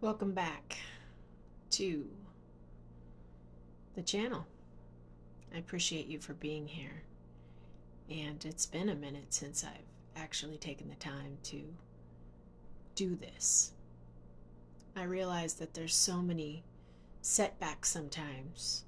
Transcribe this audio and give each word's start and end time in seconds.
Welcome 0.00 0.32
back 0.32 0.76
to 1.70 2.04
the 3.94 4.02
channel. 4.02 4.46
I 5.54 5.58
appreciate 5.58 6.08
you 6.08 6.18
for 6.18 6.34
being 6.34 6.66
here. 6.66 7.04
And 8.10 8.44
it's 8.44 8.66
been 8.66 8.90
a 8.90 8.94
minute 8.94 9.32
since 9.32 9.64
I've 9.64 10.20
actually 10.20 10.58
taken 10.58 10.90
the 10.90 10.96
time 10.96 11.38
to 11.44 11.62
do 12.94 13.16
this. 13.16 13.72
I 14.94 15.04
realize 15.04 15.54
that 15.54 15.72
there's 15.72 15.94
so 15.94 16.20
many 16.20 16.64
setbacks 17.22 17.90
sometimes, 17.90 18.84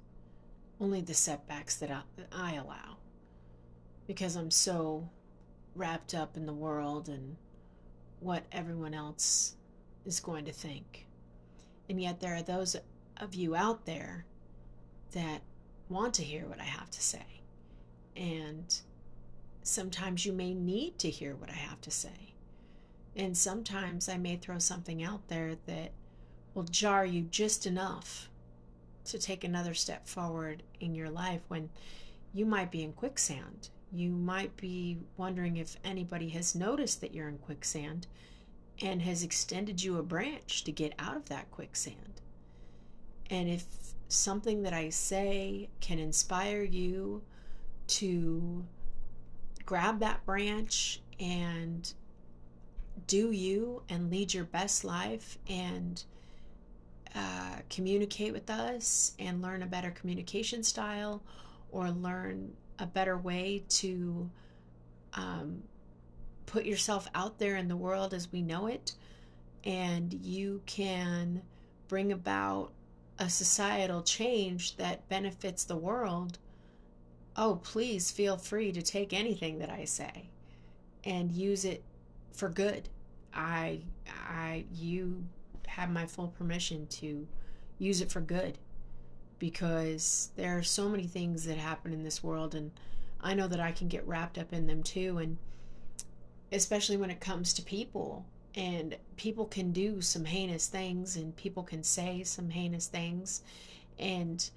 only 0.80 1.00
the 1.00 1.14
setbacks 1.14 1.76
that 1.76 1.90
I, 1.90 2.02
that 2.16 2.28
I 2.30 2.54
allow, 2.56 2.98
because 4.06 4.36
I'm 4.36 4.50
so 4.50 5.08
wrapped 5.74 6.14
up 6.14 6.36
in 6.36 6.44
the 6.44 6.52
world 6.52 7.08
and 7.08 7.36
what 8.20 8.44
everyone 8.52 8.92
else 8.92 9.56
is 10.06 10.20
going 10.20 10.44
to 10.44 10.52
think. 10.52 11.06
And 11.88 12.00
yet, 12.00 12.20
there 12.20 12.34
are 12.34 12.42
those 12.42 12.76
of 13.16 13.34
you 13.34 13.54
out 13.54 13.86
there 13.86 14.24
that 15.12 15.42
want 15.88 16.14
to 16.14 16.24
hear 16.24 16.46
what 16.46 16.60
I 16.60 16.64
have 16.64 16.90
to 16.90 17.02
say. 17.02 17.42
And 18.16 18.74
sometimes 19.62 20.24
you 20.24 20.32
may 20.32 20.54
need 20.54 20.98
to 21.00 21.10
hear 21.10 21.34
what 21.34 21.50
I 21.50 21.54
have 21.54 21.80
to 21.82 21.90
say. 21.90 22.34
And 23.14 23.36
sometimes 23.36 24.08
I 24.08 24.16
may 24.16 24.36
throw 24.36 24.58
something 24.58 25.02
out 25.02 25.28
there 25.28 25.56
that 25.66 25.92
will 26.54 26.64
jar 26.64 27.04
you 27.04 27.22
just 27.22 27.66
enough 27.66 28.28
to 29.04 29.18
take 29.18 29.44
another 29.44 29.74
step 29.74 30.06
forward 30.06 30.62
in 30.80 30.94
your 30.94 31.10
life 31.10 31.40
when 31.48 31.70
you 32.34 32.44
might 32.44 32.70
be 32.70 32.82
in 32.82 32.92
quicksand. 32.92 33.70
You 33.92 34.10
might 34.10 34.56
be 34.56 34.98
wondering 35.16 35.56
if 35.56 35.76
anybody 35.84 36.28
has 36.30 36.54
noticed 36.54 37.00
that 37.00 37.14
you're 37.14 37.28
in 37.28 37.38
quicksand 37.38 38.06
and 38.82 39.02
has 39.02 39.22
extended 39.22 39.82
you 39.82 39.98
a 39.98 40.02
branch 40.02 40.64
to 40.64 40.72
get 40.72 40.94
out 40.98 41.16
of 41.16 41.28
that 41.28 41.50
quicksand. 41.50 42.20
And 43.30 43.48
if 43.48 43.64
something 44.08 44.62
that 44.62 44.72
I 44.72 44.90
say 44.90 45.68
can 45.80 45.98
inspire 45.98 46.62
you 46.62 47.22
to 47.88 48.64
grab 49.64 50.00
that 50.00 50.24
branch 50.24 51.00
and 51.18 51.92
do 53.06 53.30
you 53.30 53.82
and 53.88 54.10
lead 54.10 54.32
your 54.32 54.44
best 54.44 54.84
life 54.84 55.38
and 55.48 56.02
uh, 57.14 57.56
communicate 57.70 58.32
with 58.32 58.50
us 58.50 59.12
and 59.18 59.42
learn 59.42 59.62
a 59.62 59.66
better 59.66 59.90
communication 59.90 60.62
style 60.62 61.22
or 61.70 61.90
learn 61.90 62.52
a 62.78 62.86
better 62.86 63.16
way 63.16 63.64
to 63.68 64.30
um, 65.14 65.62
put 66.46 66.64
yourself 66.64 67.08
out 67.14 67.38
there 67.38 67.56
in 67.56 67.68
the 67.68 67.76
world 67.76 68.14
as 68.14 68.32
we 68.32 68.42
know 68.42 68.66
it, 68.66 68.94
and 69.64 70.12
you 70.12 70.62
can 70.66 71.42
bring 71.88 72.12
about 72.12 72.72
a 73.18 73.28
societal 73.28 74.02
change 74.02 74.76
that 74.76 75.08
benefits 75.08 75.64
the 75.64 75.76
world, 75.76 76.38
oh, 77.36 77.60
please 77.62 78.10
feel 78.10 78.36
free 78.36 78.72
to 78.72 78.82
take 78.82 79.12
anything 79.12 79.58
that 79.58 79.70
I 79.70 79.84
say 79.84 80.28
and 81.04 81.32
use 81.32 81.64
it 81.64 81.82
for 82.32 82.48
good. 82.48 82.88
I, 83.32 83.80
I, 84.28 84.64
you 84.72 85.24
have 85.66 85.90
my 85.90 86.06
full 86.06 86.28
permission 86.28 86.86
to 86.86 87.26
use 87.78 88.00
it 88.00 88.10
for 88.10 88.20
good 88.20 88.58
because 89.38 90.30
there 90.36 90.56
are 90.56 90.62
so 90.62 90.88
many 90.88 91.06
things 91.06 91.44
that 91.44 91.58
happen 91.58 91.92
in 91.92 92.02
this 92.02 92.22
world 92.22 92.54
and 92.54 92.70
I 93.20 93.34
know 93.34 93.48
that 93.48 93.60
I 93.60 93.72
can 93.72 93.88
get 93.88 94.06
wrapped 94.06 94.38
up 94.38 94.52
in 94.52 94.66
them 94.66 94.82
too 94.82 95.18
and 95.18 95.36
especially 96.52 96.96
when 96.96 97.10
it 97.10 97.20
comes 97.20 97.52
to 97.54 97.62
people 97.62 98.24
and 98.54 98.96
people 99.16 99.44
can 99.44 99.72
do 99.72 100.00
some 100.00 100.24
heinous 100.24 100.66
things 100.66 101.16
and 101.16 101.36
people 101.36 101.62
can 101.62 101.82
say 101.82 102.22
some 102.22 102.50
heinous 102.50 102.86
things. 102.86 103.42
And 103.98 104.48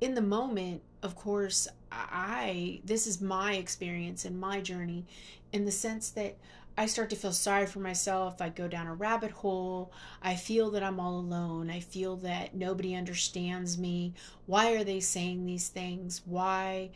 in 0.00 0.14
the 0.14 0.22
moment 0.22 0.82
of 1.02 1.16
course 1.16 1.66
i 1.90 2.80
this 2.84 3.06
is 3.06 3.20
my 3.20 3.54
experience 3.54 4.24
and 4.24 4.38
my 4.38 4.60
journey 4.60 5.06
in 5.52 5.64
the 5.64 5.70
sense 5.70 6.10
that 6.10 6.36
i 6.76 6.84
start 6.84 7.08
to 7.08 7.16
feel 7.16 7.32
sorry 7.32 7.64
for 7.64 7.78
myself. 7.78 8.42
I 8.42 8.50
go 8.50 8.68
down 8.68 8.86
a 8.86 8.94
rabbit 8.94 9.30
hole. 9.30 9.90
I 10.22 10.34
feel 10.34 10.70
that 10.72 10.82
i'm 10.82 11.00
all 11.00 11.18
alone. 11.18 11.70
I 11.70 11.80
feel 11.80 12.16
that 12.16 12.54
nobody 12.54 12.94
understands 12.94 13.78
me. 13.78 14.12
Why 14.44 14.72
are 14.72 14.84
they 14.84 15.00
saying 15.00 15.46
these 15.46 15.68
things? 15.68 16.20
Why 16.26 16.90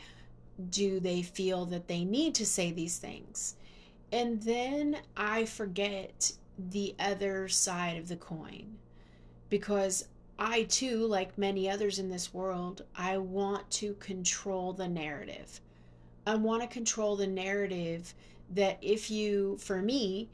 do 0.69 1.01
they 1.01 1.23
feel 1.23 1.65
that 1.67 1.89
they 1.89 2.05
need 2.05 2.35
to 2.35 2.45
say 2.45 2.71
these 2.71 2.99
things 2.99 3.55
and 4.13 4.43
then 4.43 4.99
I 5.17 5.45
forget 5.45 6.33
the 6.59 6.95
other 6.99 7.49
side 7.49 7.97
of 7.97 8.09
the 8.09 8.17
coin 8.17 8.79
because 9.49 10.09
I 10.39 10.65
too, 10.65 11.07
like 11.07 11.37
many 11.37 11.71
others 11.71 11.99
in 11.99 12.09
this 12.09 12.33
world, 12.33 12.83
I 12.97 13.19
want 13.19 13.71
to 13.73 13.95
control 13.95 14.73
the 14.73 14.89
narrative. 14.89 15.61
I 16.27 16.37
want 16.37 16.63
to 16.63 16.69
control 16.69 17.17
the 17.17 17.27
narrative 17.27 18.15
that 18.51 18.79
if 18.81 19.11
you, 19.11 19.59
for 19.59 19.83
me, 19.83 20.29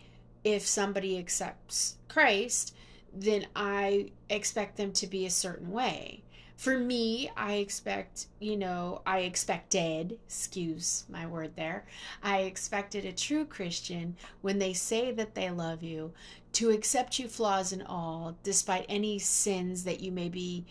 if 0.45 0.67
somebody 0.67 1.19
accepts 1.19 1.97
Christ, 2.09 2.75
then 3.13 3.47
I 3.57 4.13
expect 4.31 4.77
them 4.77 4.93
to 4.93 5.07
be 5.07 5.27
a 5.27 5.31
certain 5.31 5.71
way 5.71 6.23
for 6.57 6.79
me, 6.79 7.31
I 7.37 7.55
expect, 7.55 8.27
you 8.41 8.57
know, 8.57 9.03
I 9.07 9.21
expected, 9.21 10.19
excuse 10.27 11.05
my 11.09 11.27
word 11.27 11.55
there, 11.55 11.87
I 12.23 12.41
expected 12.41 13.05
a 13.05 13.13
true 13.13 13.45
Christian 13.45 14.17
when 14.41 14.59
they 14.59 14.73
say 14.73 15.13
that 15.13 15.35
they 15.35 15.51
love 15.51 15.83
you 15.83 16.13
to 16.55 16.71
accept 16.71 17.19
you 17.19 17.29
flaws 17.29 17.73
and 17.73 17.83
all, 17.87 18.37
despite 18.43 18.87
any 18.89 19.19
sins 19.19 19.85
that 19.85 20.01
you 20.01 20.11
may 20.11 20.31
be 20.31 20.65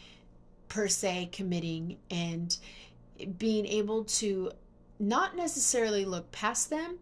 per 0.67 0.87
se 0.87 1.29
committing, 1.31 1.97
and 2.09 2.57
being 3.37 3.67
able 3.67 4.03
to 4.05 4.51
not 4.99 5.35
necessarily 5.35 6.03
look 6.03 6.31
past 6.31 6.71
them, 6.71 6.97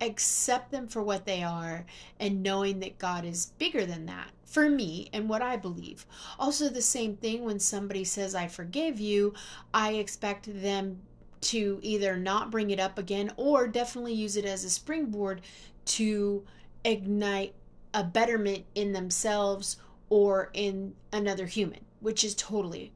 accept 0.00 0.70
them 0.70 0.88
for 0.88 1.02
what 1.02 1.26
they 1.26 1.42
are, 1.42 1.84
and 2.18 2.42
knowing 2.42 2.80
that 2.80 2.98
God 2.98 3.24
is 3.24 3.52
bigger 3.58 3.84
than 3.84 4.06
that 4.06 4.30
for 4.44 4.68
me 4.68 5.08
and 5.12 5.28
what 5.28 5.42
I 5.42 5.56
believe. 5.56 6.06
Also, 6.38 6.68
the 6.68 6.82
same 6.82 7.16
thing 7.16 7.44
when 7.44 7.60
somebody 7.60 8.04
says, 8.04 8.34
I 8.34 8.48
forgive 8.48 8.98
you, 8.98 9.34
I 9.72 9.92
expect 9.92 10.62
them 10.62 11.00
to 11.42 11.78
either 11.82 12.16
not 12.16 12.50
bring 12.50 12.70
it 12.70 12.80
up 12.80 12.98
again 12.98 13.32
or 13.36 13.68
definitely 13.68 14.12
use 14.12 14.36
it 14.36 14.44
as 14.44 14.64
a 14.64 14.70
springboard 14.70 15.40
to 15.86 16.44
ignite 16.84 17.54
a 17.94 18.04
betterment 18.04 18.64
in 18.74 18.92
themselves 18.92 19.76
or 20.08 20.50
in 20.52 20.94
another 21.12 21.46
human, 21.46 21.84
which 22.00 22.24
is 22.24 22.34
totally, 22.34 22.92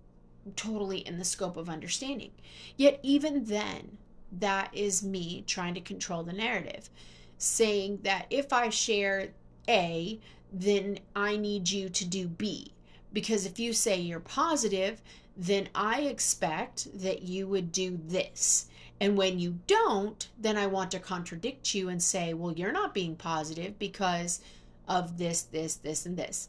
totally 0.56 0.98
in 0.98 1.18
the 1.18 1.24
scope 1.24 1.56
of 1.56 1.68
understanding. 1.68 2.32
Yet, 2.76 2.98
even 3.02 3.44
then, 3.44 3.98
that 4.40 4.70
is 4.72 5.02
me 5.02 5.44
trying 5.46 5.74
to 5.74 5.80
control 5.80 6.22
the 6.22 6.32
narrative, 6.32 6.90
saying 7.38 8.00
that 8.02 8.26
if 8.30 8.52
I 8.52 8.68
share 8.68 9.28
A, 9.68 10.20
then 10.52 10.98
I 11.14 11.36
need 11.36 11.68
you 11.68 11.88
to 11.88 12.04
do 12.04 12.28
B. 12.28 12.72
Because 13.12 13.46
if 13.46 13.58
you 13.58 13.72
say 13.72 14.00
you're 14.00 14.20
positive, 14.20 15.00
then 15.36 15.68
I 15.74 16.02
expect 16.02 16.88
that 17.00 17.22
you 17.22 17.46
would 17.48 17.72
do 17.72 17.98
this. 18.04 18.66
And 19.00 19.16
when 19.16 19.38
you 19.38 19.58
don't, 19.66 20.28
then 20.38 20.56
I 20.56 20.66
want 20.66 20.92
to 20.92 21.00
contradict 21.00 21.74
you 21.74 21.88
and 21.88 22.02
say, 22.02 22.34
well, 22.34 22.52
you're 22.52 22.72
not 22.72 22.94
being 22.94 23.16
positive 23.16 23.78
because 23.78 24.40
of 24.86 25.18
this, 25.18 25.42
this, 25.42 25.74
this, 25.76 26.06
and 26.06 26.16
this. 26.16 26.48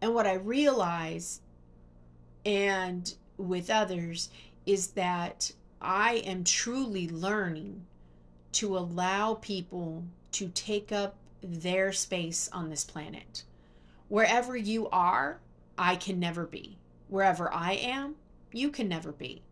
And 0.00 0.14
what 0.14 0.26
I 0.26 0.34
realize, 0.34 1.40
and 2.44 3.14
with 3.38 3.70
others, 3.70 4.28
is 4.66 4.88
that 4.88 5.52
I 5.84 6.14
am 6.24 6.44
truly 6.44 7.08
learning 7.08 7.84
to 8.52 8.76
allow 8.78 9.34
people 9.34 10.04
to 10.32 10.48
take 10.48 10.90
up 10.90 11.16
their 11.42 11.92
space 11.92 12.48
on 12.52 12.70
this 12.70 12.84
planet. 12.84 13.44
Wherever 14.08 14.56
you 14.56 14.88
are, 14.88 15.40
I 15.76 15.96
can 15.96 16.18
never 16.18 16.46
be. 16.46 16.78
Wherever 17.08 17.52
I 17.52 17.72
am, 17.72 18.14
you 18.52 18.70
can 18.70 18.88
never 18.88 19.12
be. 19.12 19.42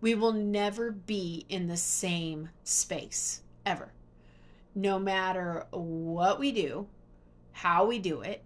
We 0.00 0.14
will 0.14 0.32
never 0.32 0.92
be 0.92 1.46
in 1.48 1.66
the 1.66 1.76
same 1.76 2.50
space, 2.62 3.42
ever. 3.66 3.92
No 4.74 4.98
matter 4.98 5.66
what 5.70 6.38
we 6.38 6.52
do, 6.52 6.86
how 7.52 7.86
we 7.86 7.98
do 7.98 8.20
it, 8.20 8.42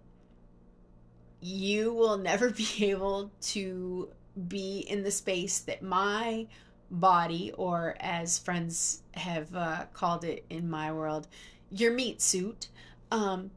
you 1.39 1.93
will 1.93 2.17
never 2.17 2.49
be 2.49 2.85
able 2.85 3.31
to 3.41 4.09
be 4.47 4.79
in 4.79 5.03
the 5.03 5.11
space 5.11 5.59
that 5.59 5.81
my 5.81 6.47
body, 6.89 7.51
or 7.57 7.95
as 7.99 8.37
friends 8.37 9.01
have 9.11 9.53
uh, 9.55 9.85
called 9.93 10.23
it 10.23 10.45
in 10.49 10.69
my 10.69 10.91
world, 10.91 11.27
your 11.69 11.93
meat 11.93 12.21
suit, 12.21 12.67
um, 13.11 13.51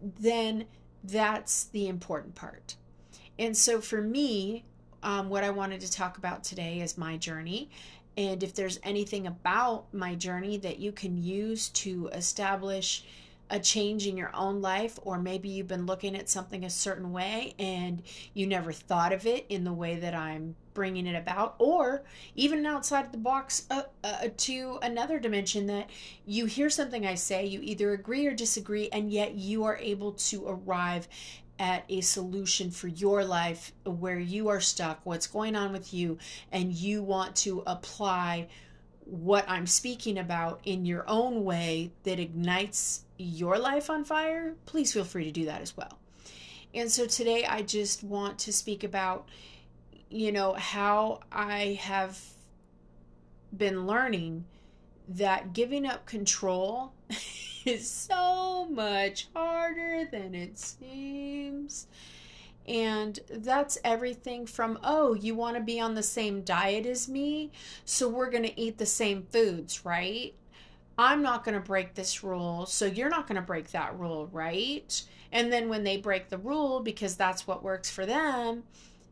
then 0.00 0.64
that's 1.04 1.64
the 1.64 1.88
important 1.88 2.34
part. 2.34 2.76
And 3.38 3.56
so 3.56 3.80
for 3.80 4.00
me, 4.00 4.64
um, 5.02 5.28
what 5.28 5.44
I 5.44 5.50
wanted 5.50 5.80
to 5.80 5.90
talk 5.90 6.18
about 6.18 6.44
today 6.44 6.80
is 6.80 6.98
my 6.98 7.16
journey. 7.16 7.70
And 8.16 8.42
if 8.42 8.54
there's 8.54 8.78
anything 8.82 9.26
about 9.26 9.92
my 9.94 10.14
journey 10.14 10.58
that 10.58 10.78
you 10.78 10.92
can 10.92 11.16
use 11.16 11.68
to 11.70 12.08
establish 12.08 13.04
a 13.50 13.58
change 13.58 14.06
in 14.06 14.16
your 14.16 14.30
own 14.34 14.62
life, 14.62 14.98
or 15.02 15.18
maybe 15.18 15.48
you've 15.48 15.66
been 15.66 15.86
looking 15.86 16.14
at 16.14 16.28
something 16.28 16.64
a 16.64 16.70
certain 16.70 17.12
way 17.12 17.54
and 17.58 18.02
you 18.32 18.46
never 18.46 18.72
thought 18.72 19.12
of 19.12 19.26
it 19.26 19.44
in 19.48 19.64
the 19.64 19.72
way 19.72 19.96
that 19.96 20.14
I'm 20.14 20.54
bringing 20.72 21.06
it 21.06 21.16
about, 21.16 21.56
or 21.58 22.04
even 22.36 22.64
outside 22.64 23.10
the 23.10 23.18
box 23.18 23.66
uh, 23.70 23.82
uh, 24.04 24.28
to 24.36 24.78
another 24.82 25.18
dimension 25.18 25.66
that 25.66 25.90
you 26.24 26.46
hear 26.46 26.70
something 26.70 27.04
I 27.04 27.16
say, 27.16 27.44
you 27.44 27.60
either 27.62 27.92
agree 27.92 28.26
or 28.26 28.34
disagree, 28.34 28.88
and 28.90 29.10
yet 29.10 29.34
you 29.34 29.64
are 29.64 29.76
able 29.76 30.12
to 30.12 30.46
arrive 30.46 31.08
at 31.58 31.84
a 31.90 32.00
solution 32.00 32.70
for 32.70 32.88
your 32.88 33.24
life 33.24 33.72
where 33.84 34.18
you 34.18 34.48
are 34.48 34.60
stuck, 34.60 35.00
what's 35.04 35.26
going 35.26 35.54
on 35.54 35.72
with 35.72 35.92
you, 35.92 36.16
and 36.52 36.72
you 36.72 37.02
want 37.02 37.36
to 37.36 37.62
apply 37.66 38.48
what 39.10 39.44
I'm 39.48 39.66
speaking 39.66 40.18
about 40.18 40.60
in 40.64 40.84
your 40.86 41.04
own 41.08 41.44
way 41.44 41.90
that 42.04 42.20
ignites 42.20 43.04
your 43.18 43.58
life 43.58 43.90
on 43.90 44.04
fire, 44.04 44.54
please 44.66 44.92
feel 44.92 45.04
free 45.04 45.24
to 45.24 45.32
do 45.32 45.44
that 45.46 45.60
as 45.60 45.76
well. 45.76 45.98
And 46.72 46.90
so 46.90 47.06
today 47.06 47.44
I 47.44 47.62
just 47.62 48.04
want 48.04 48.38
to 48.40 48.52
speak 48.52 48.84
about, 48.84 49.28
you 50.08 50.30
know, 50.30 50.52
how 50.52 51.20
I 51.32 51.78
have 51.82 52.20
been 53.56 53.86
learning 53.86 54.44
that 55.08 55.52
giving 55.52 55.86
up 55.86 56.06
control 56.06 56.92
is 57.64 57.90
so 57.90 58.68
much 58.70 59.26
harder 59.34 60.08
than 60.10 60.36
it 60.36 60.56
seems. 60.56 61.88
And 62.70 63.18
that's 63.28 63.78
everything 63.82 64.46
from, 64.46 64.78
oh, 64.84 65.14
you 65.14 65.34
want 65.34 65.56
to 65.56 65.62
be 65.62 65.80
on 65.80 65.94
the 65.94 66.04
same 66.04 66.42
diet 66.42 66.86
as 66.86 67.08
me, 67.08 67.50
so 67.84 68.08
we're 68.08 68.30
going 68.30 68.44
to 68.44 68.60
eat 68.60 68.78
the 68.78 68.86
same 68.86 69.26
foods, 69.32 69.84
right? 69.84 70.34
I'm 70.96 71.20
not 71.20 71.42
going 71.42 71.56
to 71.56 71.60
break 71.60 71.94
this 71.94 72.22
rule, 72.22 72.66
so 72.66 72.86
you're 72.86 73.08
not 73.08 73.26
going 73.26 73.40
to 73.40 73.42
break 73.42 73.72
that 73.72 73.98
rule, 73.98 74.28
right? 74.28 75.02
And 75.32 75.52
then 75.52 75.68
when 75.68 75.82
they 75.82 75.96
break 75.96 76.28
the 76.28 76.38
rule 76.38 76.78
because 76.78 77.16
that's 77.16 77.44
what 77.44 77.64
works 77.64 77.90
for 77.90 78.06
them, 78.06 78.62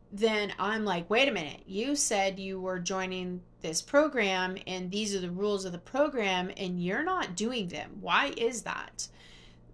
then 0.09 0.53
I'm 0.57 0.85
like, 0.85 1.09
wait 1.09 1.27
a 1.27 1.33
minute, 1.33 1.63
you 1.67 1.97
said 1.97 2.39
you 2.39 2.61
were 2.61 2.79
joining 2.79 3.41
this 3.59 3.81
program 3.81 4.57
and 4.67 4.89
these 4.89 5.13
are 5.13 5.19
the 5.19 5.31
rules 5.31 5.65
of 5.65 5.73
the 5.73 5.79
program 5.79 6.49
and 6.55 6.81
you're 6.81 7.03
not 7.03 7.35
doing 7.35 7.67
them. 7.67 7.97
Why 7.99 8.33
is 8.37 8.61
that? 8.61 9.09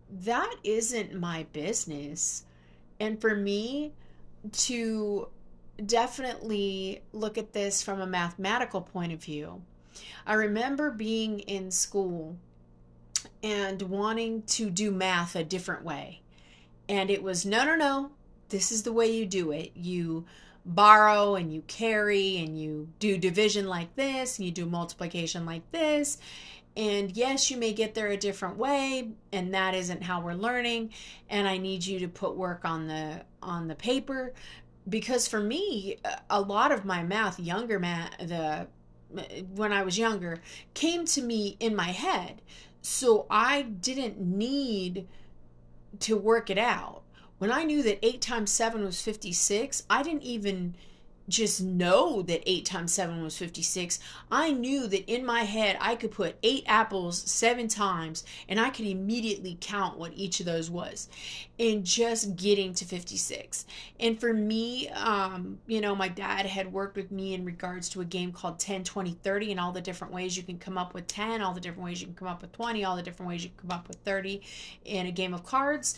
That 0.09 0.55
isn't 0.63 1.13
my 1.13 1.45
business. 1.53 2.45
And 3.00 3.19
for 3.19 3.36
me 3.36 3.94
to 4.51 5.27
definitely 5.86 7.01
look 7.12 7.38
at 7.38 7.53
this 7.53 7.81
from 7.81 8.00
a 8.00 8.07
mathematical 8.07 8.81
point 8.81 9.12
of 9.12 9.24
view, 9.24 9.62
I 10.25 10.33
remember 10.33 10.92
being 10.92 11.39
in 11.39 11.71
school 11.71 12.38
and 13.44 13.81
wanting 13.83 14.44
to 14.44 14.69
do 14.69 14.92
math 14.92 15.36
a 15.36 15.44
different 15.44 15.83
way. 15.83 16.21
And 16.88 17.09
it 17.09 17.24
was 17.24 17.45
no, 17.45 17.65
no, 17.65 17.75
no, 17.75 18.12
this 18.50 18.71
is 18.71 18.83
the 18.83 18.94
way 18.94 19.07
you 19.07 19.25
do 19.25 19.51
it. 19.51 19.71
You 19.75 20.25
borrow 20.65 21.36
and 21.36 21.53
you 21.53 21.62
carry 21.68 22.38
and 22.38 22.59
you 22.59 22.89
do 23.00 23.18
division 23.18 23.68
like 23.68 23.95
this 23.95 24.38
and 24.38 24.45
you 24.45 24.51
do 24.51 24.65
multiplication 24.65 25.45
like 25.45 25.69
this. 25.71 26.18
And 26.77 27.16
yes, 27.16 27.50
you 27.50 27.57
may 27.57 27.72
get 27.72 27.95
there 27.95 28.10
a 28.10 28.18
different 28.18 28.57
way, 28.57 29.12
and 29.31 29.54
that 29.54 29.74
isn't 29.74 30.04
how 30.04 30.22
we're 30.22 30.33
learning. 30.33 30.92
And 31.30 31.48
I 31.48 31.57
need 31.57 31.86
you 31.86 32.00
to 32.00 32.07
put 32.07 32.36
work 32.36 32.66
on 32.66 32.88
the 32.88 33.24
on 33.42 33.68
the 33.68 33.75
paper 33.75 34.33
because 34.88 35.27
for 35.27 35.39
me, 35.39 35.98
a 36.30 36.42
lot 36.42 36.72
of 36.72 36.86
my 36.86 37.04
math, 37.04 37.39
younger 37.39 37.80
math, 37.80 38.18
the 38.19 38.68
when 39.56 39.72
I 39.72 39.83
was 39.83 39.98
younger, 39.98 40.39
came 40.74 41.06
to 41.06 41.22
me 41.22 41.56
in 41.60 41.75
my 41.75 41.92
head. 41.92 42.42
So 42.81 43.25
I 43.30 43.63
didn't 43.63 44.19
need 44.19 45.07
to 46.01 46.18
work 46.18 46.50
it 46.50 46.57
out. 46.57 47.04
When 47.38 47.51
I 47.51 47.63
knew 47.63 47.81
that 47.83 48.06
8 48.06 48.21
times 48.21 48.51
7 48.51 48.83
was 48.83 49.01
56, 49.01 49.83
I 49.89 50.04
didn't 50.04 50.24
even 50.24 50.75
just 51.27 51.62
know 51.62 52.22
that 52.22 52.44
8 52.45 52.66
times 52.66 52.94
7 52.94 53.22
was 53.24 53.38
56. 53.38 54.00
I 54.31 54.51
knew 54.51 54.88
that 54.88 55.12
in 55.12 55.25
my 55.25 55.44
head 55.44 55.77
I 55.81 55.95
could 55.95 56.12
put 56.12 56.38
8 56.44 56.63
apples 56.68 57.22
7 57.30 57.68
times 57.68 58.24
and 58.48 58.60
I 58.60 58.69
could 58.69 58.86
immediately 58.86 59.57
count 59.60 59.98
what 59.98 60.12
each 60.16 60.39
of 60.39 60.45
those 60.45 60.69
was 60.69 61.10
and 61.60 61.83
just 61.83 62.36
getting 62.36 62.74
to 62.75 62.86
56. 62.86 63.66
And 64.00 64.19
for 64.19 64.33
me, 64.33 64.89
um, 64.89 65.60
you 65.68 65.81
know, 65.81 65.95
my 65.95 66.07
dad 66.07 66.45
had 66.45 66.72
worked 66.72 66.95
with 66.95 67.12
me 67.12 67.33
in 67.33 67.45
regards 67.45 67.89
to 67.89 68.01
a 68.01 68.06
game 68.06 68.31
called 68.31 68.60
10, 68.60 68.83
20, 68.83 69.13
30 69.24 69.51
and 69.51 69.60
all 69.60 69.71
the 69.71 69.81
different 69.81 70.13
ways 70.13 70.38
you 70.38 70.44
can 70.44 70.60
come 70.60 70.78
up 70.78 70.94
with 70.94 71.07
10, 71.07 71.42
all 71.42 71.54
the 71.54 71.62
different 71.62 71.86
ways 71.86 72.01
you 72.01 72.07
can 72.07 72.16
come 72.16 72.28
up 72.28 72.42
with 72.42 72.51
20, 72.51 72.83
all 72.83 72.95
the 72.95 73.01
different 73.01 73.30
ways 73.30 73.44
you 73.44 73.50
can 73.50 73.69
come 73.69 73.78
up 73.78 73.88
with 73.88 73.98
30 73.98 74.42
in 74.86 75.07
a 75.07 75.12
game 75.12 75.33
of 75.33 75.44
cards. 75.44 75.98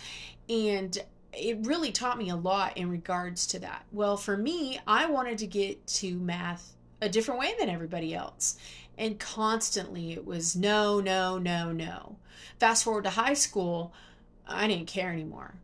And 0.50 0.98
it 1.38 1.66
really 1.66 1.92
taught 1.92 2.18
me 2.18 2.30
a 2.30 2.36
lot 2.36 2.78
in 2.78 2.90
regards 2.90 3.48
to 3.48 3.60
that. 3.60 3.86
Well, 3.92 4.18
for 4.18 4.38
me, 4.38 4.80
I 4.88 5.06
wanted 5.06 5.38
to 5.40 5.48
get 5.48 5.86
to 5.88 6.18
math 6.20 6.74
a 7.02 7.10
different 7.10 7.40
way 7.40 7.54
than 7.60 7.70
everybody 7.70 8.14
else. 8.14 8.58
And 8.98 9.20
constantly 9.20 10.14
it 10.14 10.26
was 10.26 10.56
no, 10.56 11.00
no, 11.00 11.38
no, 11.38 11.72
no. 11.72 12.18
Fast 12.60 12.84
forward 12.84 13.04
to 13.04 13.12
high 13.12 13.36
school, 13.36 13.94
I 14.48 14.68
didn't 14.68 14.88
care 14.88 15.12
anymore. 15.12 15.56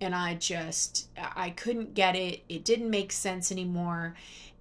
And 0.00 0.14
I 0.14 0.34
just, 0.34 1.08
I 1.16 1.50
couldn't 1.50 1.94
get 1.94 2.14
it. 2.14 2.42
It 2.48 2.64
didn't 2.64 2.90
make 2.90 3.12
sense 3.12 3.50
anymore. 3.50 4.14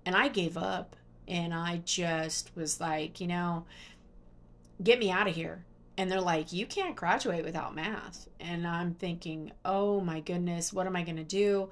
And 0.06 0.15
I 0.15 0.30
gave 0.30 0.57
up. 0.57 0.95
And 1.27 1.54
I 1.54 1.81
just 1.86 2.51
was 2.56 2.80
like, 2.80 3.19
you 3.19 3.27
know, 3.27 3.65
get 4.81 5.00
me 5.00 5.10
out 5.10 5.27
of 5.27 5.36
here 5.36 5.63
and 5.98 6.12
they're 6.12 6.22
like, 6.22 6.51
you 6.51 6.66
can't 6.66 6.95
graduate 6.95 7.45
without 7.45 7.75
math. 7.75 8.28
And 8.40 8.66
I'm 8.66 8.95
thinking, 8.95 9.51
oh 9.63 10.01
my 10.01 10.22
goodness, 10.22 10.74
what 10.74 10.88
am 10.88 10.95
I 10.95 11.04
going 11.04 11.18
to 11.18 11.24
do? 11.24 11.69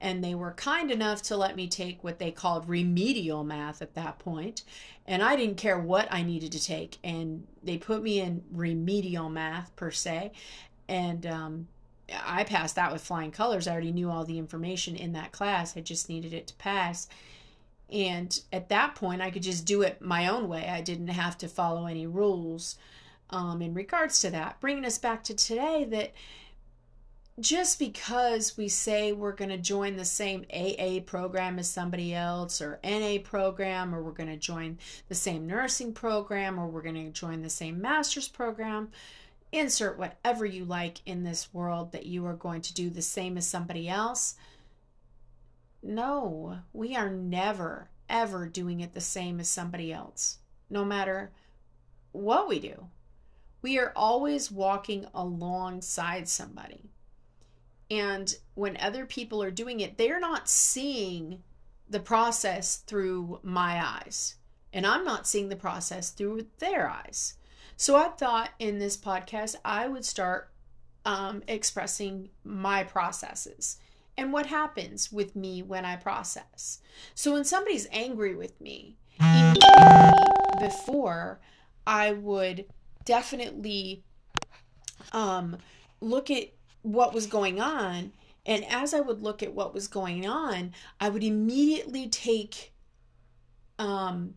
And 0.00 0.22
they 0.22 0.34
were 0.34 0.52
kind 0.52 0.90
enough 0.90 1.22
to 1.22 1.36
let 1.36 1.56
me 1.56 1.66
take 1.66 2.04
what 2.04 2.18
they 2.18 2.30
called 2.30 2.68
remedial 2.68 3.42
math 3.42 3.82
at 3.82 3.94
that 3.94 4.18
point. 4.18 4.62
And 5.06 5.22
I 5.22 5.34
didn't 5.34 5.56
care 5.56 5.78
what 5.78 6.06
I 6.12 6.22
needed 6.22 6.52
to 6.52 6.62
take. 6.62 6.98
And 7.02 7.46
they 7.62 7.76
put 7.76 8.02
me 8.02 8.20
in 8.20 8.44
remedial 8.52 9.28
math 9.28 9.74
per 9.74 9.90
se. 9.90 10.32
And 10.88 11.26
um, 11.26 11.68
I 12.24 12.44
passed 12.44 12.76
that 12.76 12.92
with 12.92 13.02
flying 13.02 13.32
colors. 13.32 13.66
I 13.66 13.72
already 13.72 13.92
knew 13.92 14.10
all 14.10 14.24
the 14.24 14.38
information 14.38 14.94
in 14.94 15.12
that 15.14 15.32
class, 15.32 15.76
I 15.76 15.80
just 15.80 16.08
needed 16.08 16.32
it 16.32 16.46
to 16.48 16.54
pass. 16.54 17.08
And 17.90 18.38
at 18.52 18.68
that 18.68 18.94
point, 18.94 19.20
I 19.20 19.30
could 19.30 19.42
just 19.42 19.66
do 19.66 19.82
it 19.82 20.00
my 20.00 20.28
own 20.28 20.48
way. 20.48 20.68
I 20.68 20.80
didn't 20.80 21.08
have 21.08 21.36
to 21.38 21.48
follow 21.48 21.86
any 21.86 22.06
rules 22.06 22.76
um, 23.34 23.60
in 23.60 23.74
regards 23.74 24.20
to 24.20 24.30
that, 24.30 24.60
bringing 24.60 24.84
us 24.84 24.96
back 24.96 25.24
to 25.24 25.34
today 25.34 25.84
that 25.90 26.12
just 27.40 27.80
because 27.80 28.56
we 28.56 28.68
say 28.68 29.10
we're 29.12 29.32
going 29.32 29.50
to 29.50 29.58
join 29.58 29.96
the 29.96 30.04
same 30.04 30.46
AA 30.54 31.00
program 31.04 31.58
as 31.58 31.68
somebody 31.68 32.14
else 32.14 32.62
or 32.62 32.78
NA 32.84 33.16
program 33.24 33.92
or 33.92 34.00
we're 34.00 34.12
going 34.12 34.28
to 34.28 34.36
join 34.36 34.78
the 35.08 35.16
same 35.16 35.48
nursing 35.48 35.92
program 35.92 36.60
or 36.60 36.68
we're 36.68 36.80
going 36.80 36.94
to 36.94 37.10
join 37.10 37.42
the 37.42 37.50
same 37.50 37.80
master's 37.80 38.28
program, 38.28 38.90
insert 39.50 39.98
whatever 39.98 40.46
you 40.46 40.64
like 40.64 41.00
in 41.06 41.24
this 41.24 41.52
world 41.52 41.90
that 41.90 42.06
you 42.06 42.24
are 42.24 42.34
going 42.34 42.60
to 42.60 42.72
do 42.72 42.88
the 42.88 43.02
same 43.02 43.36
as 43.36 43.46
somebody 43.48 43.88
else. 43.88 44.36
No, 45.82 46.60
we 46.72 46.94
are 46.94 47.10
never, 47.10 47.88
ever 48.08 48.46
doing 48.46 48.78
it 48.78 48.94
the 48.94 49.00
same 49.00 49.40
as 49.40 49.48
somebody 49.48 49.92
else, 49.92 50.38
no 50.70 50.84
matter 50.84 51.32
what 52.12 52.48
we 52.48 52.60
do. 52.60 52.86
We 53.64 53.78
are 53.78 53.94
always 53.96 54.50
walking 54.50 55.06
alongside 55.14 56.28
somebody. 56.28 56.90
And 57.90 58.36
when 58.52 58.76
other 58.76 59.06
people 59.06 59.42
are 59.42 59.50
doing 59.50 59.80
it, 59.80 59.96
they're 59.96 60.20
not 60.20 60.50
seeing 60.50 61.42
the 61.88 61.98
process 61.98 62.76
through 62.76 63.40
my 63.42 63.82
eyes. 63.82 64.34
And 64.74 64.86
I'm 64.86 65.02
not 65.02 65.26
seeing 65.26 65.48
the 65.48 65.56
process 65.56 66.10
through 66.10 66.48
their 66.58 66.90
eyes. 66.90 67.36
So 67.78 67.96
I 67.96 68.08
thought 68.08 68.50
in 68.58 68.78
this 68.78 68.98
podcast, 68.98 69.56
I 69.64 69.88
would 69.88 70.04
start 70.04 70.50
um, 71.06 71.42
expressing 71.48 72.28
my 72.44 72.84
processes 72.84 73.78
and 74.18 74.30
what 74.30 74.44
happens 74.44 75.10
with 75.10 75.34
me 75.34 75.62
when 75.62 75.86
I 75.86 75.96
process. 75.96 76.80
So 77.14 77.32
when 77.32 77.44
somebody's 77.44 77.88
angry 77.90 78.34
with 78.34 78.60
me, 78.60 78.98
before 80.60 81.40
I 81.86 82.12
would 82.12 82.66
definitely 83.04 84.02
um, 85.12 85.56
look 86.00 86.30
at 86.30 86.48
what 86.82 87.14
was 87.14 87.26
going 87.26 87.60
on. 87.60 88.12
And 88.46 88.64
as 88.66 88.92
I 88.92 89.00
would 89.00 89.22
look 89.22 89.42
at 89.42 89.54
what 89.54 89.72
was 89.72 89.88
going 89.88 90.26
on, 90.26 90.72
I 91.00 91.08
would 91.08 91.24
immediately 91.24 92.08
take, 92.08 92.72
um, 93.78 94.34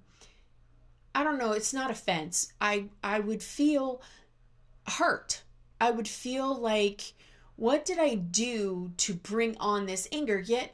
I 1.13 1.23
don't 1.23 1.37
know, 1.37 1.51
it's 1.51 1.73
not 1.73 1.91
offense. 1.91 2.53
I, 2.61 2.85
I 3.03 3.19
would 3.19 3.43
feel 3.43 4.01
hurt. 4.87 5.43
I 5.81 5.91
would 5.91 6.07
feel 6.07 6.55
like, 6.55 7.13
what 7.57 7.85
did 7.85 7.99
I 7.99 8.15
do 8.15 8.93
to 8.97 9.13
bring 9.13 9.57
on 9.57 9.87
this 9.87 10.07
anger? 10.11 10.39
Yet, 10.39 10.73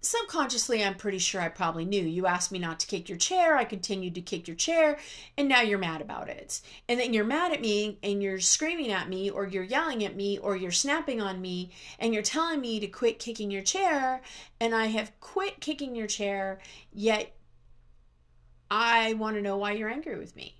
subconsciously, 0.00 0.82
I'm 0.82 0.94
pretty 0.94 1.18
sure 1.18 1.40
I 1.40 1.48
probably 1.48 1.84
knew. 1.84 2.02
You 2.02 2.26
asked 2.26 2.52
me 2.52 2.58
not 2.58 2.80
to 2.80 2.86
kick 2.86 3.08
your 3.08 3.18
chair. 3.18 3.56
I 3.56 3.64
continued 3.64 4.14
to 4.14 4.20
kick 4.20 4.48
your 4.48 4.56
chair, 4.56 4.98
and 5.36 5.48
now 5.48 5.62
you're 5.62 5.78
mad 5.78 6.00
about 6.00 6.28
it. 6.28 6.60
And 6.88 6.98
then 6.98 7.12
you're 7.12 7.24
mad 7.24 7.52
at 7.52 7.60
me, 7.60 7.98
and 8.02 8.22
you're 8.22 8.40
screaming 8.40 8.92
at 8.92 9.08
me, 9.08 9.30
or 9.30 9.46
you're 9.46 9.62
yelling 9.62 10.04
at 10.04 10.16
me, 10.16 10.38
or 10.38 10.56
you're 10.56 10.70
snapping 10.70 11.20
on 11.20 11.40
me, 11.40 11.70
and 11.98 12.14
you're 12.14 12.22
telling 12.22 12.60
me 12.60 12.80
to 12.80 12.86
quit 12.86 13.18
kicking 13.18 13.50
your 13.50 13.62
chair. 13.62 14.22
And 14.60 14.74
I 14.74 14.86
have 14.86 15.18
quit 15.20 15.60
kicking 15.60 15.94
your 15.94 16.06
chair, 16.06 16.60
yet 16.92 17.34
I 18.70 19.14
want 19.14 19.36
to 19.36 19.42
know 19.42 19.56
why 19.56 19.72
you're 19.72 19.88
angry 19.88 20.18
with 20.18 20.36
me 20.36 20.59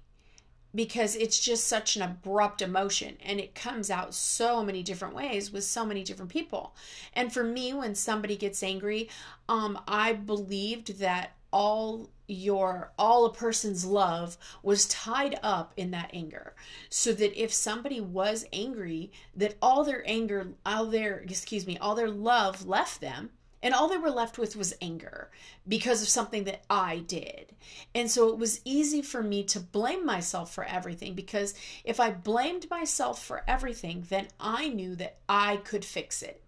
because 0.75 1.17
it's 1.17 1.39
just 1.39 1.67
such 1.67 1.97
an 1.97 2.03
abrupt 2.03 2.63
emotion 2.63 3.17
and 3.25 3.41
it 3.41 3.55
comes 3.55 3.91
out 3.91 4.15
so 4.15 4.63
many 4.63 4.83
different 4.83 5.15
ways 5.15 5.51
with 5.51 5.65
so 5.65 5.85
many 5.85 6.03
different 6.05 6.31
people. 6.31 6.75
And 7.15 7.33
for 7.33 7.45
me 7.45 7.73
when 7.73 7.95
somebody 7.95 8.37
gets 8.37 8.63
angry, 8.63 9.09
um 9.49 9.81
I 9.89 10.13
believed 10.13 10.99
that 11.01 11.33
all 11.53 12.11
your 12.29 12.93
all 12.97 13.27
a 13.27 13.33
person's 13.33 13.85
love 13.85 14.39
was 14.63 14.87
tied 14.87 15.39
up 15.43 15.73
in 15.77 15.91
that 15.91 16.11
anger 16.15 16.55
so 16.89 17.13
that 17.13 17.41
if 17.41 17.53
somebody 17.53 18.01
was 18.01 18.45
angry 18.53 19.11
that 19.35 19.57
all 19.61 19.83
their 19.83 20.05
anger 20.07 20.53
all 20.65 20.87
their 20.87 21.19
excuse 21.19 21.67
me 21.67 21.77
all 21.79 21.97
their 21.97 22.11
love 22.11 22.65
left 22.67 23.01
them 23.01 23.31
and 23.63 23.75
all 23.75 23.89
they 23.89 23.99
were 23.99 24.11
left 24.11 24.39
with 24.39 24.57
was 24.57 24.75
anger 24.81 25.31
because 25.69 26.03
of 26.03 26.09
something 26.09 26.45
that 26.45 26.65
I 26.71 26.99
did. 26.99 27.55
And 27.95 28.11
so 28.11 28.29
it 28.29 28.39
was 28.39 28.61
easy 28.65 29.03
for 29.03 29.23
me 29.23 29.45
to 29.45 29.61
blame 29.61 30.07
myself 30.07 30.55
for 30.55 30.65
everything 30.65 31.15
because 31.15 31.55
if 31.85 32.01
I 32.01 32.11
blamed 32.11 32.71
myself 32.71 33.23
for 33.23 33.45
everything, 33.47 34.07
then 34.09 34.29
I 34.39 34.69
knew 34.69 34.97
that 34.97 35.19
I 35.29 35.59
could 35.59 35.85
fix 35.85 36.23
it. 36.23 36.43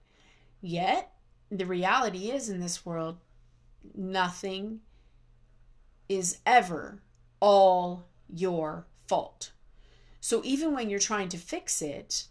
Yet, 0.60 1.12
the 1.50 1.66
reality 1.66 2.30
is 2.30 2.48
in 2.48 2.60
this 2.60 2.86
world, 2.86 3.18
nothing 3.94 4.80
is 6.08 6.38
ever 6.46 7.02
all 7.40 8.06
your 8.28 8.86
fault. 9.06 9.52
So 10.20 10.40
even 10.44 10.72
when 10.72 10.88
you're 10.88 10.98
trying 10.98 11.28
to 11.30 11.36
fix 11.36 11.82
it, 11.82 12.28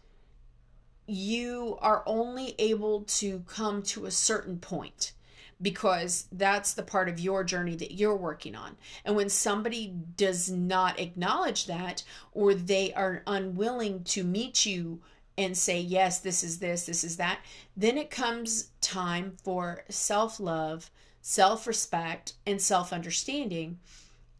you 1.12 1.78
are 1.82 2.04
only 2.06 2.56
able 2.58 3.02
to 3.02 3.40
come 3.48 3.82
to 3.84 4.06
a 4.06 4.12
certain 4.12 4.58
point 4.58 5.14
because 5.62 6.26
that's 6.32 6.74
the 6.74 6.84
part 6.84 7.08
of 7.08 7.20
your 7.20 7.44
journey 7.44 7.76
that 7.76 7.94
you're 7.94 8.16
working 8.16 8.56
on. 8.56 8.76
And 9.06 9.16
when 9.16 9.30
somebody 9.30 9.94
does 10.18 10.50
not 10.50 11.00
acknowledge 11.00 11.68
that, 11.68 12.04
or 12.32 12.56
they 12.56 12.94
are 12.94 13.24
unwilling 13.28 14.04
to 14.06 14.24
meet 14.24 14.66
you 14.66 15.02
and 15.38 15.56
say, 15.56 15.80
yes, 15.80 16.20
this 16.20 16.44
is 16.44 16.60
this, 16.60 16.86
this 16.86 17.04
is 17.04 17.18
that, 17.18 17.40
then 17.78 17.98
it 17.98 18.10
comes 18.10 18.72
time 18.82 19.38
for 19.44 19.84
self 19.90 20.40
love, 20.40 20.90
self 21.22 21.68
respect, 21.68 22.34
and 22.48 22.62
self 22.62 22.92
understanding. 22.92 23.80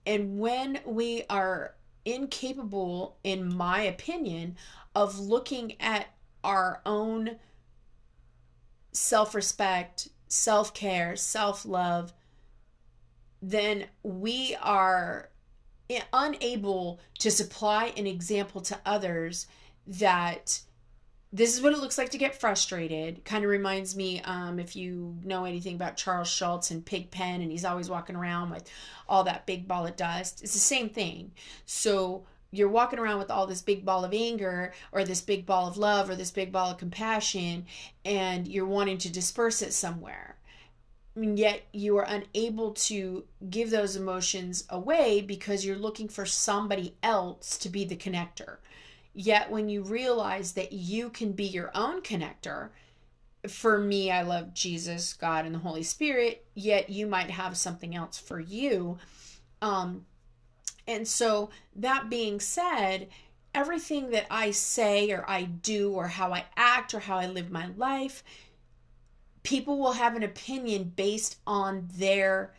And 0.06 0.40
when 0.40 0.80
we 0.86 1.24
are 1.30 1.76
incapable, 2.06 3.18
in 3.24 3.54
my 3.56 3.82
opinion, 3.82 4.56
of 4.96 5.20
looking 5.20 5.80
at 5.80 6.08
our 6.44 6.82
own 6.86 7.38
self 8.92 9.36
respect, 9.36 10.10
self 10.28 10.74
care, 10.74 11.16
self 11.16 11.66
love, 11.66 12.14
then 13.42 13.86
we 14.04 14.56
are 14.62 15.30
unable 16.14 17.00
to 17.20 17.30
supply 17.30 17.92
an 17.98 18.08
example 18.08 18.62
to 18.62 18.80
others 18.86 19.48
that 19.88 20.62
this 21.34 21.56
is 21.56 21.62
what 21.62 21.74
it 21.74 21.80
looks 21.80 21.98
like 21.98 22.10
to 22.10 22.18
get 22.18 22.40
frustrated. 22.40 23.24
Kind 23.24 23.44
of 23.44 23.50
reminds 23.50 23.96
me, 23.96 24.22
um, 24.22 24.60
if 24.60 24.76
you 24.76 25.18
know 25.24 25.46
anything 25.46 25.76
about 25.76 25.98
Charles 25.98 26.28
Schulz 26.28 26.72
and 26.72 26.86
Pigpen, 26.86 27.42
and 27.42 27.52
he's 27.52 27.66
always 27.66 27.90
walking 27.90 28.16
around 28.16 28.52
with 28.52 28.70
all 29.08 29.24
that 29.24 29.46
big 29.46 29.68
ball 29.68 29.88
of 29.88 29.96
dust. 29.96 30.44
It's 30.44 30.54
the 30.54 30.60
same 30.60 30.90
thing. 30.90 31.32
So 31.66 32.26
you're 32.52 32.70
walking 32.70 33.00
around 33.00 33.20
with 33.20 33.32
all 33.32 33.48
this 33.48 33.62
big 33.62 33.86
ball 33.86 34.04
of 34.04 34.14
anger 34.14 34.74
or 34.92 35.04
this 35.04 35.22
big 35.22 35.46
ball 35.46 35.68
of 35.68 35.78
love 35.78 36.10
or 36.10 36.16
this 36.16 36.32
big 36.32 36.52
ball 36.52 36.72
of 36.72 36.78
compassion 36.78 37.66
and 38.04 38.48
you're 38.48 38.66
wanting 38.66 38.98
to 39.00 39.12
disperse 39.12 39.62
it 39.62 39.74
somewhere. 39.74 40.36
And 41.16 41.38
yet 41.38 41.64
you 41.74 41.98
are 41.98 42.08
unable 42.08 42.72
to 42.72 43.26
give 43.50 43.70
those 43.70 43.96
emotions 43.96 44.66
away 44.70 45.22
because 45.22 45.66
you're 45.66 45.76
looking 45.78 46.08
for 46.08 46.26
somebody 46.26 46.96
else 47.02 47.58
to 47.60 47.70
be 47.70 47.86
the 47.86 47.98
connector. 47.98 48.58
Yet 49.14 49.50
when 49.50 49.68
you 49.68 49.84
realize 49.84 50.54
that 50.54 50.72
you 50.72 51.10
can 51.10 51.32
be 51.34 51.46
your 51.46 51.72
own 51.74 52.02
connector 52.02 52.70
for 53.48 53.80
me 53.80 54.12
i 54.12 54.22
love 54.22 54.54
jesus 54.54 55.14
god 55.14 55.46
and 55.46 55.56
the 55.56 55.60
holy 55.60 55.82
spirit 55.82 56.46
yet 56.54 56.92
you 56.92 57.08
might 57.08 57.32
have 57.32 57.58
something 57.58 57.96
else 57.96 58.18
for 58.18 58.40
you 58.40 59.00
um 59.64 60.06
and 60.88 61.08
so, 61.08 61.50
that 61.76 62.10
being 62.10 62.40
said, 62.40 63.10
everything 63.54 64.12
that 64.12 64.28
I 64.30 64.52
say 64.52 65.12
or 65.12 65.30
I 65.30 65.44
do 65.44 65.92
or 65.94 66.08
how 66.08 66.34
I 66.34 66.46
act 66.56 66.94
or 66.94 67.00
how 67.00 67.18
I 67.18 67.28
live 67.28 67.52
my 67.52 67.68
life, 67.78 68.24
people 69.44 69.78
will 69.78 69.94
have 69.94 70.16
an 70.16 70.24
opinion 70.24 70.94
based 70.96 71.38
on 71.46 71.88
their 71.96 72.54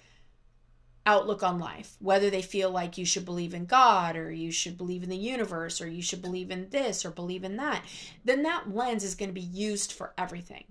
outlook 1.04 1.42
on 1.42 1.58
life, 1.58 1.96
whether 1.98 2.30
they 2.30 2.42
feel 2.42 2.70
like 2.70 2.96
you 2.96 3.04
should 3.04 3.24
believe 3.24 3.54
in 3.54 3.66
God 3.66 4.16
or 4.16 4.30
you 4.30 4.52
should 4.52 4.78
believe 4.78 5.02
in 5.02 5.08
the 5.08 5.16
universe 5.16 5.80
or 5.80 5.88
you 5.88 6.02
should 6.02 6.22
believe 6.22 6.50
in 6.50 6.68
this 6.70 7.04
or 7.04 7.10
believe 7.10 7.42
in 7.42 7.56
that, 7.56 7.84
then 8.24 8.42
that 8.44 8.72
lens 8.72 9.02
is 9.02 9.16
going 9.16 9.28
to 9.28 9.34
be 9.34 9.40
used 9.40 9.92
for 9.92 10.12
everything. 10.16 10.64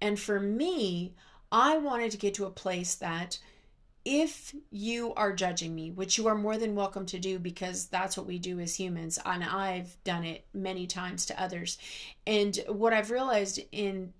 And 0.00 0.18
for 0.18 0.38
me, 0.38 1.14
I 1.50 1.78
wanted 1.78 2.12
to 2.12 2.18
get 2.18 2.34
to 2.34 2.46
a 2.46 2.50
place 2.50 2.94
that 2.96 3.38
if 4.04 4.54
you 4.70 5.14
are 5.14 5.32
judging 5.32 5.74
me, 5.74 5.90
which 5.90 6.18
you 6.18 6.26
are 6.26 6.34
more 6.34 6.58
than 6.58 6.74
welcome 6.74 7.06
to 7.06 7.18
do 7.18 7.38
because 7.38 7.86
that's 7.86 8.16
what 8.16 8.26
we 8.26 8.38
do 8.38 8.60
as 8.60 8.74
humans, 8.74 9.18
and 9.24 9.42
I've 9.42 9.96
done 10.04 10.24
it 10.24 10.44
many 10.52 10.86
times 10.86 11.24
to 11.26 11.42
others. 11.42 11.78
And 12.26 12.58
what 12.68 12.92
I've 12.92 13.10
realized 13.10 13.60
in 13.72 14.12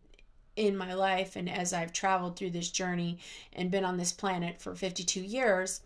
in 0.57 0.77
my 0.77 0.95
life 0.95 1.35
and 1.35 1.51
as 1.51 1.73
I've 1.73 1.93
traveled 1.93 2.37
through 2.37 2.51
this 2.51 2.71
journey 2.71 3.19
and 3.55 3.73
been 3.73 3.85
on 3.85 3.97
this 3.97 4.13
planet 4.13 4.61
for 4.61 4.75
52 4.77 5.21
years, 5.21 5.81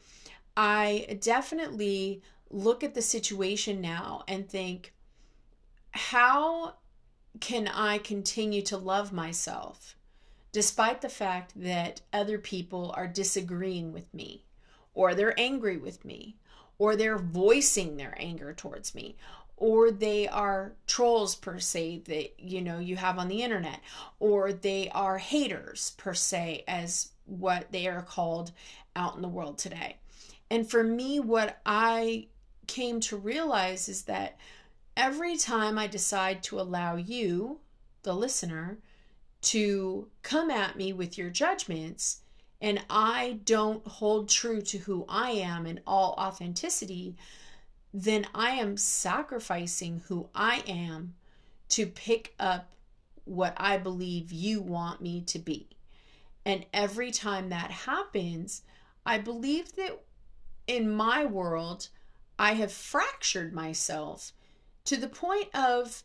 I 0.58 1.18
definitely 1.20 2.22
look 2.50 2.84
at 2.84 2.94
the 2.94 3.00
situation 3.00 3.80
now 3.80 4.24
and 4.28 4.48
think 4.48 4.92
how 5.92 6.74
can 7.40 7.68
I 7.68 7.98
continue 7.98 8.62
to 8.62 8.76
love 8.76 9.12
myself? 9.12 9.96
Despite 10.52 11.00
the 11.00 11.08
fact 11.08 11.52
that 11.56 12.00
other 12.12 12.38
people 12.38 12.92
are 12.96 13.06
disagreeing 13.06 13.92
with 13.92 14.12
me, 14.14 14.44
or 14.94 15.14
they're 15.14 15.38
angry 15.38 15.76
with 15.76 16.04
me, 16.04 16.36
or 16.78 16.96
they're 16.96 17.18
voicing 17.18 17.96
their 17.96 18.14
anger 18.18 18.52
towards 18.52 18.94
me, 18.94 19.16
or 19.56 19.90
they 19.90 20.28
are 20.28 20.72
trolls 20.86 21.34
per 21.34 21.58
se 21.58 22.02
that 22.06 22.38
you 22.38 22.60
know 22.60 22.78
you 22.78 22.96
have 22.96 23.18
on 23.18 23.28
the 23.28 23.42
internet, 23.42 23.80
or 24.20 24.52
they 24.52 24.88
are 24.90 25.18
haters 25.18 25.92
per 25.96 26.14
se, 26.14 26.64
as 26.68 27.10
what 27.26 27.70
they 27.72 27.86
are 27.86 28.02
called 28.02 28.52
out 28.96 29.16
in 29.16 29.22
the 29.22 29.28
world 29.28 29.58
today. 29.58 29.96
And 30.50 30.68
for 30.68 30.82
me, 30.82 31.20
what 31.20 31.60
I 31.66 32.28
came 32.66 33.00
to 33.00 33.16
realize 33.16 33.88
is 33.88 34.04
that 34.04 34.38
every 34.96 35.36
time 35.36 35.78
I 35.78 35.86
decide 35.86 36.42
to 36.44 36.60
allow 36.60 36.96
you, 36.96 37.58
the 38.02 38.14
listener, 38.14 38.78
to 39.40 40.08
come 40.22 40.50
at 40.50 40.76
me 40.76 40.92
with 40.92 41.16
your 41.16 41.30
judgments 41.30 42.20
and 42.60 42.84
I 42.90 43.38
don't 43.44 43.86
hold 43.86 44.28
true 44.28 44.60
to 44.62 44.78
who 44.78 45.04
I 45.08 45.30
am 45.30 45.66
in 45.66 45.80
all 45.86 46.14
authenticity, 46.18 47.16
then 47.94 48.26
I 48.34 48.50
am 48.50 48.76
sacrificing 48.76 50.02
who 50.08 50.28
I 50.34 50.62
am 50.66 51.14
to 51.70 51.86
pick 51.86 52.34
up 52.40 52.72
what 53.24 53.54
I 53.56 53.78
believe 53.78 54.32
you 54.32 54.60
want 54.60 55.00
me 55.00 55.20
to 55.22 55.38
be. 55.38 55.68
And 56.44 56.66
every 56.72 57.10
time 57.10 57.50
that 57.50 57.70
happens, 57.70 58.62
I 59.04 59.18
believe 59.18 59.76
that 59.76 60.00
in 60.66 60.90
my 60.90 61.24
world, 61.24 61.88
I 62.38 62.54
have 62.54 62.72
fractured 62.72 63.52
myself 63.52 64.32
to 64.84 64.96
the 64.96 65.08
point 65.08 65.54
of 65.54 66.02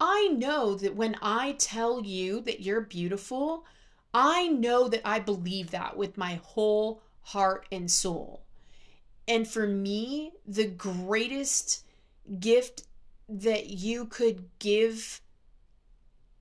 I 0.00 0.28
know 0.28 0.74
that 0.76 0.96
when 0.96 1.16
I 1.20 1.52
tell 1.58 2.02
you 2.04 2.40
that 2.42 2.60
you're 2.60 2.80
beautiful, 2.80 3.66
I 4.14 4.48
know 4.48 4.88
that 4.88 5.02
I 5.04 5.20
believe 5.20 5.70
that 5.72 5.96
with 5.96 6.16
my 6.16 6.40
whole 6.42 7.02
heart 7.22 7.66
and 7.70 7.90
soul. 7.90 8.42
And 9.28 9.46
for 9.46 9.66
me, 9.66 10.32
the 10.46 10.66
greatest 10.66 11.84
gift 12.38 12.84
that 13.28 13.68
you 13.68 14.06
could 14.06 14.48
give 14.58 15.20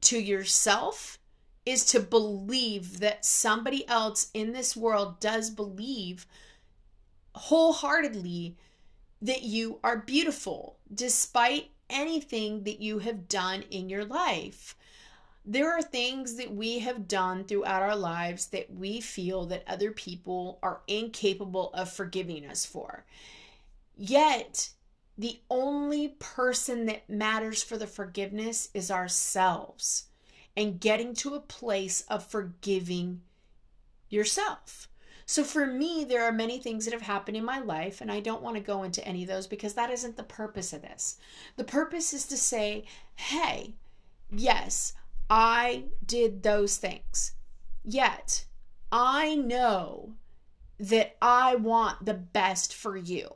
to 0.01 0.17
yourself 0.17 1.19
is 1.65 1.85
to 1.85 1.99
believe 1.99 2.99
that 2.99 3.25
somebody 3.25 3.87
else 3.87 4.31
in 4.33 4.53
this 4.53 4.75
world 4.75 5.19
does 5.19 5.49
believe 5.49 6.25
wholeheartedly 7.35 8.57
that 9.21 9.43
you 9.43 9.79
are 9.83 9.97
beautiful 9.97 10.77
despite 10.93 11.69
anything 11.89 12.63
that 12.63 12.79
you 12.81 12.99
have 12.99 13.27
done 13.29 13.63
in 13.69 13.89
your 13.89 14.05
life. 14.05 14.75
there 15.45 15.71
are 15.71 15.81
things 15.81 16.35
that 16.35 16.53
we 16.53 16.79
have 16.79 17.07
done 17.07 17.43
throughout 17.43 17.81
our 17.81 17.95
lives 17.95 18.47
that 18.47 18.71
we 18.71 19.01
feel 19.01 19.45
that 19.47 19.63
other 19.67 19.91
people 19.91 20.59
are 20.61 20.81
incapable 20.87 21.71
of 21.73 21.91
forgiving 21.91 22.45
us 22.45 22.65
for. 22.65 23.05
Yet, 23.97 24.69
the 25.17 25.39
only 25.49 26.09
person 26.19 26.85
that 26.85 27.09
matters 27.09 27.63
for 27.63 27.77
the 27.77 27.87
forgiveness 27.87 28.69
is 28.73 28.91
ourselves 28.91 30.05
and 30.55 30.79
getting 30.79 31.13
to 31.15 31.35
a 31.35 31.41
place 31.41 32.01
of 32.09 32.25
forgiving 32.25 33.21
yourself. 34.09 34.87
So, 35.31 35.43
for 35.43 35.67
me, 35.67 36.05
there 36.05 36.23
are 36.23 36.31
many 36.31 36.57
things 36.57 36.85
that 36.85 36.91
have 36.91 37.03
happened 37.03 37.37
in 37.37 37.45
my 37.45 37.59
life, 37.59 38.01
and 38.01 38.11
I 38.11 38.19
don't 38.19 38.41
want 38.41 38.55
to 38.55 38.63
go 38.63 38.81
into 38.81 39.07
any 39.07 39.21
of 39.21 39.29
those 39.29 39.45
because 39.45 39.75
that 39.75 39.91
isn't 39.91 40.17
the 40.17 40.23
purpose 40.23 40.73
of 40.73 40.81
this. 40.81 41.19
The 41.55 41.63
purpose 41.63 42.13
is 42.13 42.25
to 42.29 42.35
say, 42.35 42.85
hey, 43.15 43.75
yes, 44.31 44.93
I 45.29 45.83
did 46.03 46.41
those 46.41 46.77
things. 46.77 47.33
Yet, 47.85 48.45
I 48.91 49.35
know 49.35 50.15
that 50.79 51.15
I 51.21 51.57
want 51.57 52.05
the 52.05 52.15
best 52.15 52.73
for 52.73 52.97
you. 52.97 53.35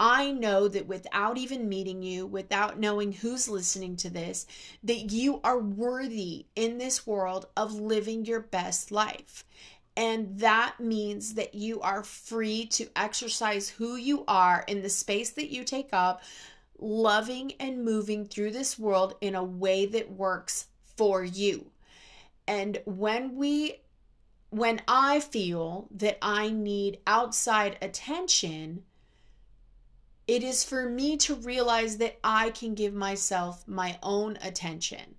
I 0.00 0.32
know 0.32 0.66
that 0.66 0.88
without 0.88 1.38
even 1.38 1.68
meeting 1.68 2.02
you, 2.02 2.26
without 2.26 2.80
knowing 2.80 3.12
who's 3.12 3.48
listening 3.48 3.94
to 3.98 4.10
this, 4.10 4.48
that 4.82 5.12
you 5.12 5.40
are 5.44 5.60
worthy 5.60 6.46
in 6.56 6.78
this 6.78 7.06
world 7.06 7.46
of 7.56 7.72
living 7.72 8.24
your 8.24 8.40
best 8.40 8.90
life. 8.90 9.44
And 10.00 10.38
that 10.38 10.80
means 10.80 11.34
that 11.34 11.54
you 11.54 11.82
are 11.82 12.02
free 12.02 12.64
to 12.68 12.88
exercise 12.96 13.68
who 13.68 13.96
you 13.96 14.24
are 14.26 14.64
in 14.66 14.80
the 14.80 14.88
space 14.88 15.28
that 15.32 15.52
you 15.52 15.62
take 15.62 15.90
up, 15.92 16.22
loving 16.78 17.52
and 17.60 17.84
moving 17.84 18.24
through 18.24 18.52
this 18.52 18.78
world 18.78 19.14
in 19.20 19.34
a 19.34 19.44
way 19.44 19.84
that 19.84 20.10
works 20.10 20.68
for 20.96 21.22
you. 21.22 21.70
And 22.48 22.80
when 22.86 23.36
we 23.36 23.82
when 24.48 24.80
I 24.88 25.20
feel 25.20 25.86
that 25.90 26.16
I 26.22 26.48
need 26.48 27.00
outside 27.06 27.76
attention, 27.82 28.84
it 30.26 30.42
is 30.42 30.64
for 30.64 30.88
me 30.88 31.18
to 31.18 31.34
realize 31.34 31.98
that 31.98 32.18
I 32.24 32.50
can 32.50 32.74
give 32.74 32.94
myself 32.94 33.68
my 33.68 33.98
own 34.02 34.38
attention. 34.40 35.16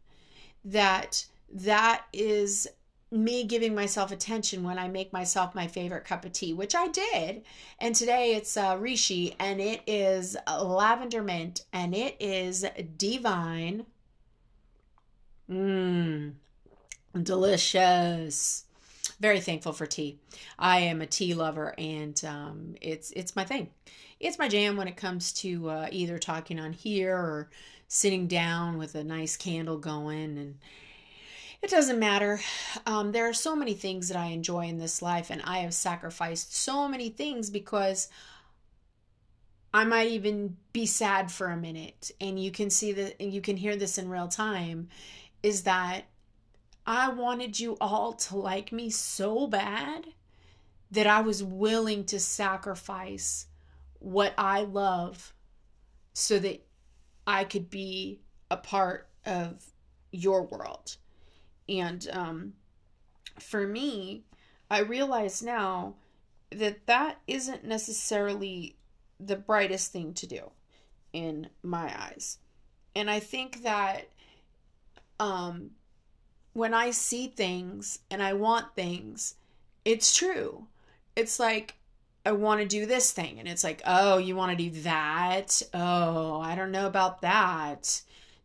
That 0.65 1.27
that 1.53 2.07
is 2.11 2.67
me 3.11 3.43
giving 3.43 3.75
myself 3.75 4.11
attention 4.11 4.63
when 4.63 4.79
I 4.79 4.87
make 4.87 5.11
myself 5.11 5.53
my 5.53 5.67
favorite 5.67 6.05
cup 6.05 6.23
of 6.23 6.31
tea, 6.31 6.53
which 6.53 6.73
I 6.73 6.87
did. 6.87 7.43
And 7.79 7.93
today 7.93 8.35
it's 8.35 8.55
uh, 8.55 8.77
Rishi 8.79 9.35
and 9.39 9.59
it 9.59 9.81
is 9.85 10.37
lavender 10.47 11.21
mint 11.21 11.65
and 11.73 11.93
it 11.93 12.15
is 12.19 12.65
divine. 12.97 13.85
Mmm, 15.49 16.33
delicious. 17.21 18.63
Very 19.19 19.41
thankful 19.41 19.73
for 19.73 19.85
tea. 19.85 20.19
I 20.57 20.79
am 20.79 21.01
a 21.01 21.05
tea 21.05 21.33
lover, 21.33 21.75
and 21.77 22.19
um, 22.25 22.75
it's 22.81 23.11
it's 23.11 23.35
my 23.35 23.43
thing. 23.43 23.69
It's 24.19 24.39
my 24.39 24.47
jam 24.47 24.77
when 24.77 24.87
it 24.87 24.97
comes 24.97 25.33
to 25.33 25.69
uh, 25.69 25.87
either 25.91 26.17
talking 26.17 26.59
on 26.59 26.73
here 26.73 27.15
or 27.15 27.49
sitting 27.87 28.27
down 28.27 28.77
with 28.77 28.95
a 28.95 29.03
nice 29.03 29.37
candle 29.37 29.77
going, 29.77 30.37
and 30.37 30.57
it 31.61 31.69
doesn't 31.69 31.99
matter. 31.99 32.39
Um, 32.85 33.11
there 33.11 33.29
are 33.29 33.33
so 33.33 33.55
many 33.55 33.73
things 33.73 34.07
that 34.07 34.17
I 34.17 34.27
enjoy 34.27 34.67
in 34.67 34.77
this 34.77 35.01
life, 35.01 35.29
and 35.29 35.41
I 35.43 35.59
have 35.59 35.73
sacrificed 35.73 36.55
so 36.55 36.87
many 36.87 37.09
things 37.09 37.49
because 37.49 38.09
I 39.73 39.83
might 39.83 40.07
even 40.07 40.57
be 40.73 40.85
sad 40.85 41.31
for 41.31 41.47
a 41.47 41.57
minute, 41.57 42.11
and 42.19 42.41
you 42.41 42.51
can 42.51 42.69
see 42.69 42.91
that, 42.93 43.21
and 43.21 43.31
you 43.31 43.41
can 43.41 43.57
hear 43.57 43.75
this 43.75 43.97
in 43.97 44.09
real 44.09 44.27
time 44.27 44.89
is 45.43 45.63
that 45.63 46.03
I 46.85 47.09
wanted 47.09 47.59
you 47.59 47.77
all 47.79 48.13
to 48.13 48.37
like 48.37 48.71
me 48.71 48.89
so 48.89 49.47
bad 49.47 50.07
that 50.91 51.07
I 51.07 51.21
was 51.21 51.43
willing 51.43 52.03
to 52.05 52.19
sacrifice 52.19 53.45
what 53.99 54.33
I 54.37 54.61
love 54.61 55.33
so 56.13 56.37
that 56.39 56.65
I 57.25 57.43
could 57.43 57.69
be 57.69 58.19
a 58.49 58.57
part 58.57 59.07
of 59.25 59.63
your 60.11 60.43
world. 60.43 60.97
And 61.71 62.07
um, 62.11 62.53
for 63.39 63.65
me, 63.65 64.23
I 64.69 64.79
realize 64.79 65.41
now 65.41 65.95
that 66.49 66.85
that 66.87 67.19
isn't 67.27 67.63
necessarily 67.63 68.75
the 69.19 69.37
brightest 69.37 69.91
thing 69.91 70.13
to 70.15 70.27
do 70.27 70.51
in 71.13 71.49
my 71.63 71.93
eyes. 71.97 72.39
And 72.93 73.09
I 73.09 73.19
think 73.19 73.63
that 73.63 74.09
um, 75.19 75.71
when 76.53 76.73
I 76.73 76.91
see 76.91 77.27
things 77.27 77.99
and 78.09 78.21
I 78.21 78.33
want 78.33 78.75
things, 78.75 79.35
it's 79.85 80.15
true. 80.15 80.67
It's 81.15 81.39
like, 81.39 81.75
I 82.25 82.33
want 82.33 82.61
to 82.61 82.67
do 82.67 82.85
this 82.85 83.11
thing. 83.11 83.39
And 83.39 83.47
it's 83.47 83.63
like, 83.63 83.81
oh, 83.85 84.17
you 84.17 84.35
want 84.35 84.57
to 84.57 84.69
do 84.69 84.81
that? 84.81 85.61
Oh, 85.73 86.41
I 86.41 86.55
don't 86.55 86.71
know 86.71 86.85
about 86.85 87.21
that. 87.21 88.01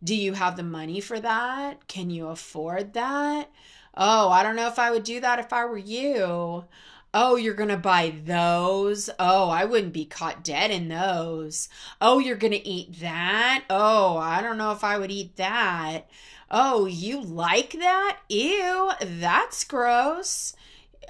Do 0.07 0.15
you 0.15 0.35
have 0.35 0.57
the 0.57 0.63
money 0.63 1.01
for 1.01 1.19
that? 1.19 1.89
Can 1.89 2.11
you 2.11 2.29
afford 2.29 2.93
that? 2.93 3.51
Oh, 3.97 4.29
I 4.29 4.45
don't 4.45 4.55
know 4.55 4.69
if 4.69 4.79
I 4.79 4.93
would 4.93 5.03
do 5.03 5.19
that 5.19 5.41
if 5.41 5.53
I 5.53 5.65
were 5.65 5.77
you. 5.77 6.65
Oh, 7.13 7.35
you're 7.35 7.55
going 7.55 7.71
to 7.71 7.77
buy 7.77 8.15
those? 8.25 9.11
Oh, 9.19 9.51
I 9.51 9.65
wouldn't 9.65 9.93
be 9.93 10.05
caught 10.05 10.45
dead 10.45 10.71
in 10.71 10.87
those. 10.87 11.69
Oh, 12.01 12.21
you're 12.21 12.37
going 12.37 12.53
to 12.53 12.69
eat 12.69 13.01
that? 13.01 13.65
Oh, 13.69 14.17
I 14.17 14.43
don't 14.43 14.59
know 14.59 14.71
if 14.71 14.85
I 14.85 14.97
would 14.97 15.11
eat 15.11 15.35
that. 15.39 16.09
Oh, 16.53 16.87
you 16.87 17.21
like 17.21 17.73
that? 17.73 18.21
Ew, 18.29 18.93
that's 19.01 19.65
gross. 19.65 20.55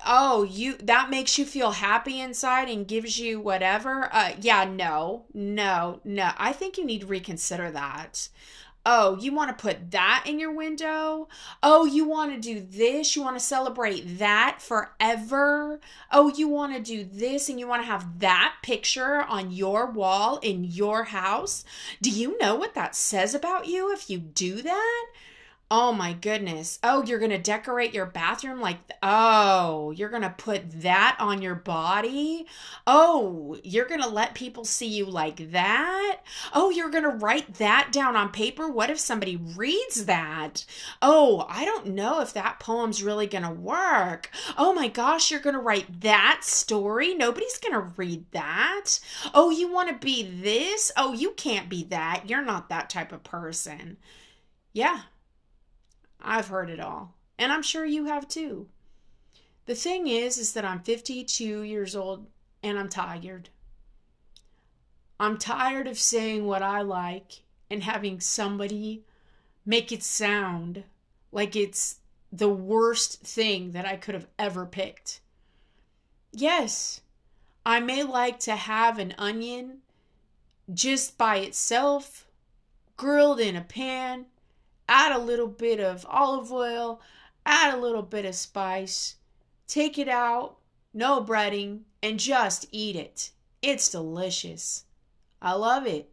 Oh, 0.07 0.45
you 0.45 0.77
that 0.79 1.11
makes 1.11 1.39
you 1.39 1.45
feel 1.45 1.73
happy 1.73 2.21
inside 2.21 2.69
and 2.69 2.87
gives 2.87 3.19
you 3.19 3.41
whatever. 3.41 4.09
Uh 4.13 4.33
yeah, 4.41 4.65
no. 4.65 5.25
No. 5.33 6.01
No. 6.05 6.33
I 6.37 6.53
think 6.53 6.77
you 6.77 6.85
need 6.85 7.01
to 7.01 7.07
reconsider 7.07 7.71
that. 7.71 8.29
Oh, 8.89 9.19
you 9.19 9.35
want 9.35 9.51
to 9.51 9.61
put 9.61 9.91
that 9.91 10.27
in 10.27 10.39
your 10.39 10.53
window? 10.53 11.27
Oh, 11.61 11.87
you 11.87 12.07
want 12.07 12.33
to 12.33 12.41
do 12.41 12.61
this? 12.61 13.17
You 13.17 13.23
want 13.23 13.35
to 13.35 13.45
celebrate 13.45 14.19
that 14.19 14.63
forever? 14.63 15.81
Oh, 16.13 16.33
you 16.33 16.47
want 16.47 16.73
to 16.77 16.81
do 16.81 17.03
this 17.03 17.49
and 17.49 17.59
you 17.59 17.67
want 17.67 17.83
to 17.83 17.89
have 17.89 18.21
that 18.21 18.59
picture 18.63 19.25
on 19.25 19.51
your 19.51 19.91
wall 19.91 20.39
in 20.39 20.63
your 20.63 21.03
house? 21.03 21.65
Do 22.01 22.11
you 22.11 22.39
know 22.39 22.55
what 22.55 22.75
that 22.75 22.95
says 22.95 23.35
about 23.35 23.67
you 23.67 23.93
if 23.93 24.09
you 24.09 24.19
do 24.19 24.63
that? 24.63 25.07
Oh 25.69 25.93
my 25.93 26.13
goodness. 26.13 26.79
Oh, 26.85 27.03
you're 27.03 27.19
going 27.19 27.33
to 27.33 27.39
decorate 27.39 27.93
your 27.93 28.07
bathroom 28.07 28.61
like, 28.61 28.79
oh, 29.03 29.91
you're 29.91 30.11
going 30.11 30.23
to 30.23 30.31
put 30.31 30.83
that 30.83 31.17
on 31.19 31.43
your 31.43 31.57
body. 31.57 32.47
Oh, 32.87 33.59
you're 33.65 33.89
going 33.89 34.01
to 34.01 34.09
let 34.09 34.37
people 34.37 34.65
see 34.65 34.87
you 34.87 35.07
like 35.07 35.51
that. 35.51 36.21
Oh, 36.55 36.71
you're 36.71 36.91
going 36.91 37.03
to 37.03 37.09
write 37.09 37.55
that 37.55 37.91
down 37.91 38.15
on 38.15 38.31
paper. 38.31 38.69
What 38.69 38.91
if 38.91 39.01
somebody 39.01 39.35
reads 39.35 40.05
that? 40.05 40.65
Oh, 41.03 41.45
I 41.49 41.65
don't 41.65 41.89
know 41.89 42.21
if 42.21 42.33
that 42.35 42.61
poem's 42.61 43.03
really 43.03 43.27
going 43.27 43.43
to 43.43 43.51
work. 43.51 44.31
Oh 44.57 44.73
my 44.73 44.87
gosh, 44.87 45.33
you're 45.33 45.41
going 45.41 45.57
to 45.57 45.61
write 45.61 46.01
that 46.03 46.43
story. 46.43 47.13
Nobody's 47.13 47.59
going 47.59 47.75
to 47.75 47.93
read 47.97 48.25
that. 48.31 49.01
Oh, 49.35 49.51
you 49.51 49.73
want 49.73 49.89
to 49.89 50.07
be 50.07 50.23
this? 50.23 50.93
Oh, 50.97 51.13
you 51.13 51.33
can't 51.33 51.69
be 51.69 51.83
that. 51.85 52.31
You're 52.31 52.45
not 52.45 52.69
that 52.69 52.89
type 52.89 53.11
of 53.11 53.25
person. 53.25 53.97
Yeah 54.73 55.01
I've 56.27 56.49
heard 56.49 56.69
it 56.69 56.81
all, 56.81 57.15
and 57.39 57.53
I'm 57.53 57.63
sure 57.63 57.85
you 57.85 58.07
have 58.07 58.27
too. 58.27 58.67
The 59.67 59.77
thing 59.77 60.09
is 60.09 60.39
is 60.39 60.53
that 60.55 60.65
I'm 60.65 60.81
52 60.81 61.63
years 61.63 61.95
old 61.95 62.27
and 62.65 62.77
I'm 62.79 62.89
tired. 62.89 63.49
I'm 65.21 65.39
tired 65.39 65.87
of 65.87 65.99
saying 65.99 66.45
what 66.45 66.63
I 66.63 66.83
like 66.83 67.43
and 67.71 67.85
having 67.85 68.21
somebody 68.21 69.05
make 69.65 69.93
it 69.93 70.03
sound 70.03 70.83
like 71.31 71.55
it's 71.55 71.99
the 72.33 72.49
worst 72.49 73.23
thing 73.23 73.71
that 73.71 73.87
I 73.87 73.97
could 73.97 74.15
have 74.15 74.27
ever 74.37 74.67
picked. 74.67 75.21
Yes, 76.33 77.03
I 77.65 77.79
may 77.79 78.03
like 78.03 78.41
to 78.41 78.57
have 78.57 78.99
an 78.99 79.15
onion 79.17 79.79
just 80.73 81.17
by 81.17 81.37
itself, 81.37 82.27
grilled 82.97 83.41
in 83.41 83.55
a 83.55 83.63
pan, 83.63 84.27
add 84.89 85.13
a 85.13 85.19
little 85.19 85.49
bit 85.49 85.81
of 85.81 86.07
olive 86.09 86.53
oil, 86.53 87.01
add 87.45 87.75
a 87.75 87.81
little 87.81 88.03
bit 88.03 88.25
of 88.25 88.35
spice, 88.35 89.17
take 89.67 89.99
it 89.99 90.09
out, 90.09 90.59
no 90.93 91.23
breading, 91.23 91.81
and 92.03 92.19
just 92.19 92.67
eat 92.71 92.97
it. 92.97 93.31
It's 93.63 93.91
delicious. 93.91 94.85
I 95.43 95.53
love 95.53 95.87
it. 95.87 96.11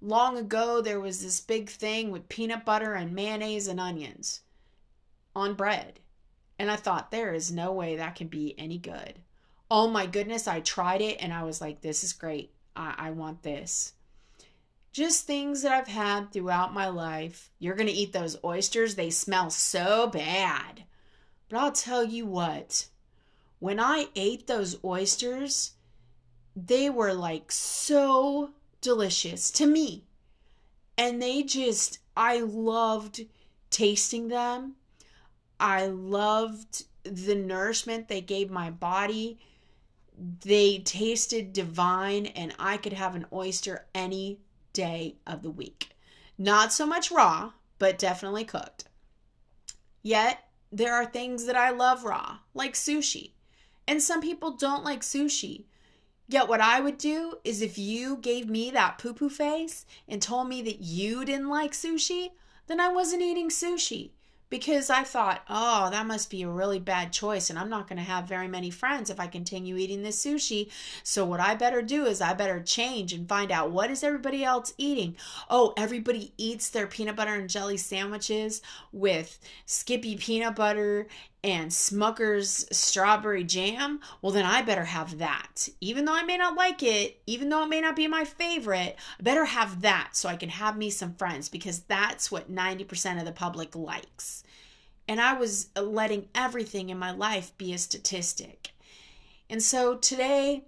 Long 0.00 0.38
ago, 0.38 0.80
there 0.80 1.00
was 1.00 1.22
this 1.22 1.40
big 1.40 1.68
thing 1.68 2.10
with 2.10 2.28
peanut 2.28 2.64
butter 2.64 2.94
and 2.94 3.12
mayonnaise 3.12 3.66
and 3.66 3.80
onions 3.80 4.42
on 5.34 5.54
bread. 5.54 6.00
And 6.58 6.70
I 6.70 6.76
thought, 6.76 7.10
there 7.10 7.34
is 7.34 7.50
no 7.50 7.72
way 7.72 7.96
that 7.96 8.14
can 8.14 8.28
be 8.28 8.54
any 8.58 8.78
good. 8.78 9.20
Oh 9.70 9.88
my 9.88 10.06
goodness, 10.06 10.48
I 10.48 10.60
tried 10.60 11.00
it 11.00 11.18
and 11.20 11.32
I 11.32 11.42
was 11.42 11.60
like, 11.60 11.80
this 11.80 12.02
is 12.02 12.12
great. 12.12 12.52
I, 12.74 12.94
I 12.96 13.10
want 13.10 13.42
this. 13.42 13.92
Just 14.92 15.26
things 15.26 15.62
that 15.62 15.72
I've 15.72 15.88
had 15.88 16.32
throughout 16.32 16.74
my 16.74 16.88
life. 16.88 17.50
You're 17.58 17.74
going 17.74 17.88
to 17.88 17.92
eat 17.92 18.12
those 18.12 18.36
oysters, 18.44 18.94
they 18.94 19.10
smell 19.10 19.50
so 19.50 20.06
bad. 20.08 20.84
But 21.48 21.58
I'll 21.58 21.72
tell 21.72 22.04
you 22.04 22.26
what, 22.26 22.86
when 23.58 23.80
I 23.80 24.06
ate 24.14 24.46
those 24.46 24.82
oysters, 24.84 25.72
they 26.54 26.90
were 26.90 27.14
like 27.14 27.50
so 27.52 28.50
delicious 28.80 29.50
to 29.52 29.66
me. 29.66 30.04
And 30.96 31.22
they 31.22 31.42
just, 31.42 31.98
I 32.16 32.40
loved 32.40 33.22
tasting 33.70 34.28
them. 34.28 34.74
I 35.60 35.86
loved 35.86 36.84
the 37.04 37.34
nourishment 37.34 38.08
they 38.08 38.20
gave 38.20 38.50
my 38.50 38.70
body. 38.70 39.38
They 40.44 40.78
tasted 40.78 41.52
divine, 41.52 42.26
and 42.26 42.54
I 42.58 42.76
could 42.76 42.92
have 42.92 43.14
an 43.14 43.26
oyster 43.32 43.86
any 43.94 44.40
day 44.78 45.16
of 45.26 45.42
the 45.42 45.50
week. 45.50 45.90
Not 46.38 46.72
so 46.72 46.86
much 46.86 47.10
raw, 47.10 47.50
but 47.80 47.98
definitely 47.98 48.44
cooked. 48.44 48.84
Yet, 50.02 50.44
there 50.70 50.94
are 50.94 51.04
things 51.04 51.46
that 51.46 51.56
I 51.56 51.70
love 51.70 52.04
raw, 52.04 52.38
like 52.54 52.74
sushi. 52.74 53.32
And 53.88 54.00
some 54.00 54.20
people 54.20 54.52
don't 54.52 54.84
like 54.84 55.00
sushi. 55.00 55.64
Yet, 56.28 56.46
what 56.46 56.60
I 56.60 56.78
would 56.78 56.96
do 56.96 57.38
is 57.42 57.60
if 57.60 57.76
you 57.76 58.18
gave 58.18 58.48
me 58.48 58.70
that 58.70 58.98
poo 58.98 59.14
poo 59.14 59.28
face 59.28 59.84
and 60.06 60.22
told 60.22 60.48
me 60.48 60.62
that 60.62 60.80
you 60.80 61.24
didn't 61.24 61.48
like 61.48 61.72
sushi, 61.72 62.30
then 62.68 62.78
I 62.78 62.88
wasn't 62.88 63.22
eating 63.22 63.48
sushi 63.48 64.10
because 64.50 64.90
I 64.90 65.02
thought, 65.02 65.42
oh, 65.48 65.90
that 65.90 66.06
must 66.06 66.30
be 66.30 66.42
a 66.42 66.48
really 66.48 66.78
bad 66.78 67.12
choice, 67.12 67.50
and 67.50 67.58
I'm 67.58 67.68
not 67.68 67.88
going 67.88 67.98
to 67.98 68.02
have 68.02 68.24
very 68.24 68.48
many 68.48 68.70
friends 68.70 69.10
if 69.10 69.20
I 69.20 69.26
continue 69.26 69.76
eating 69.76 70.02
this 70.02 70.24
sushi. 70.24 70.70
So 71.02 71.24
what 71.24 71.40
I 71.40 71.54
better 71.54 71.82
do 71.82 72.06
is 72.06 72.20
I 72.20 72.32
better 72.34 72.62
change 72.62 73.12
and 73.12 73.28
find 73.28 73.50
out 73.52 73.70
what 73.70 73.90
is 73.90 74.02
everybody 74.02 74.44
else 74.44 74.72
eating. 74.78 75.16
Oh, 75.50 75.74
everybody 75.76 76.32
eats 76.38 76.70
their 76.70 76.86
peanut 76.86 77.16
butter 77.16 77.34
and 77.34 77.50
jelly 77.50 77.76
sandwiches 77.76 78.62
with 78.92 79.38
Skippy 79.66 80.16
peanut 80.16 80.56
butter 80.56 81.08
and 81.44 81.70
Smucker's 81.70 82.66
strawberry 82.76 83.44
jam, 83.44 84.00
well, 84.20 84.32
then 84.32 84.44
I 84.44 84.62
better 84.62 84.84
have 84.84 85.18
that. 85.18 85.68
Even 85.80 86.04
though 86.04 86.14
I 86.14 86.24
may 86.24 86.36
not 86.36 86.56
like 86.56 86.82
it, 86.82 87.20
even 87.26 87.48
though 87.48 87.62
it 87.62 87.68
may 87.68 87.80
not 87.80 87.94
be 87.94 88.08
my 88.08 88.24
favorite, 88.24 88.96
I 89.18 89.22
better 89.22 89.44
have 89.44 89.82
that 89.82 90.10
so 90.14 90.28
I 90.28 90.36
can 90.36 90.48
have 90.48 90.76
me 90.76 90.90
some 90.90 91.14
friends 91.14 91.48
because 91.48 91.80
that's 91.80 92.32
what 92.32 92.52
90% 92.52 93.18
of 93.18 93.24
the 93.24 93.32
public 93.32 93.76
likes. 93.76 94.42
And 95.06 95.20
I 95.20 95.34
was 95.34 95.68
uh, 95.76 95.82
letting 95.82 96.28
everything 96.34 96.90
in 96.90 96.98
my 96.98 97.12
life 97.12 97.56
be 97.56 97.72
a 97.72 97.78
statistic. 97.78 98.72
And 99.48 99.62
so 99.62 99.96
today, 99.96 100.64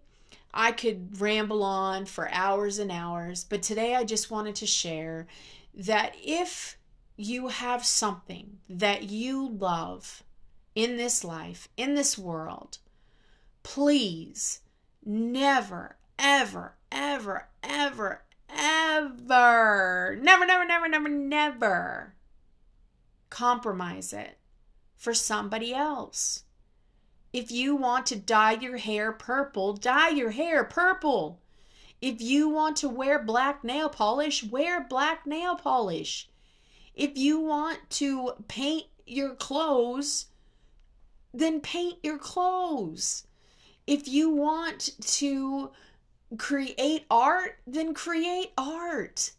I 0.54 0.72
could 0.72 1.20
ramble 1.20 1.62
on 1.62 2.06
for 2.06 2.30
hours 2.33 2.78
and 2.78 2.90
hours, 2.90 3.44
but 3.44 3.62
today 3.62 3.94
I 3.94 4.04
just 4.04 4.30
wanted 4.30 4.54
to 4.56 4.66
share 4.66 5.26
that 5.74 6.14
if 6.22 6.76
you 7.16 7.48
have 7.48 7.85
something 7.85 8.59
that 8.68 9.04
you 9.04 9.48
love, 9.48 10.22
in 10.83 10.97
this 10.97 11.23
life, 11.23 11.69
in 11.77 11.95
this 11.95 12.16
world, 12.16 12.79
please 13.62 14.61
never, 15.05 15.97
ever, 16.19 16.75
ever, 16.90 17.49
ever, 17.62 18.23
ever, 18.49 20.19
never, 20.23 20.47
never, 20.47 20.64
never, 20.64 20.88
never, 20.88 21.09
never 21.11 22.14
compromise 23.29 24.14
it 24.14 24.38
for 24.97 25.12
somebody 25.12 25.75
else. 25.75 26.45
If 27.31 27.51
you 27.51 27.77
want 27.77 28.07
to 28.07 28.16
dye 28.16 28.53
your 28.53 28.79
hair 28.79 29.12
purple, 29.12 29.75
dye 29.75 30.09
your 30.09 30.31
hair 30.31 30.64
purple. 30.64 31.43
If 32.01 32.23
you 32.23 32.49
want 32.49 32.79
to 32.79 32.88
wear 32.88 33.23
black 33.23 33.62
nail 33.62 33.90
polish, 33.90 34.43
wear 34.45 34.83
black 34.83 35.27
nail 35.27 35.57
polish. 35.57 36.31
If 36.95 37.19
you 37.19 37.38
want 37.38 37.79
to 37.90 38.33
paint 38.49 38.87
your 39.07 39.35
clothes 39.35 40.29
then 41.33 41.61
paint 41.61 41.99
your 42.03 42.19
clothes. 42.19 43.27
If 43.87 44.09
you 44.09 44.31
want 44.31 44.90
to 45.01 45.71
create 46.38 47.07
art, 47.11 47.59
then 47.66 47.95
create 47.95 48.53
art. 48.57 49.33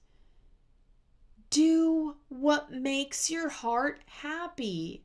Do 1.49 2.15
what 2.30 2.71
makes 2.71 3.30
your 3.30 3.49
heart 3.49 4.01
happy. 4.06 5.04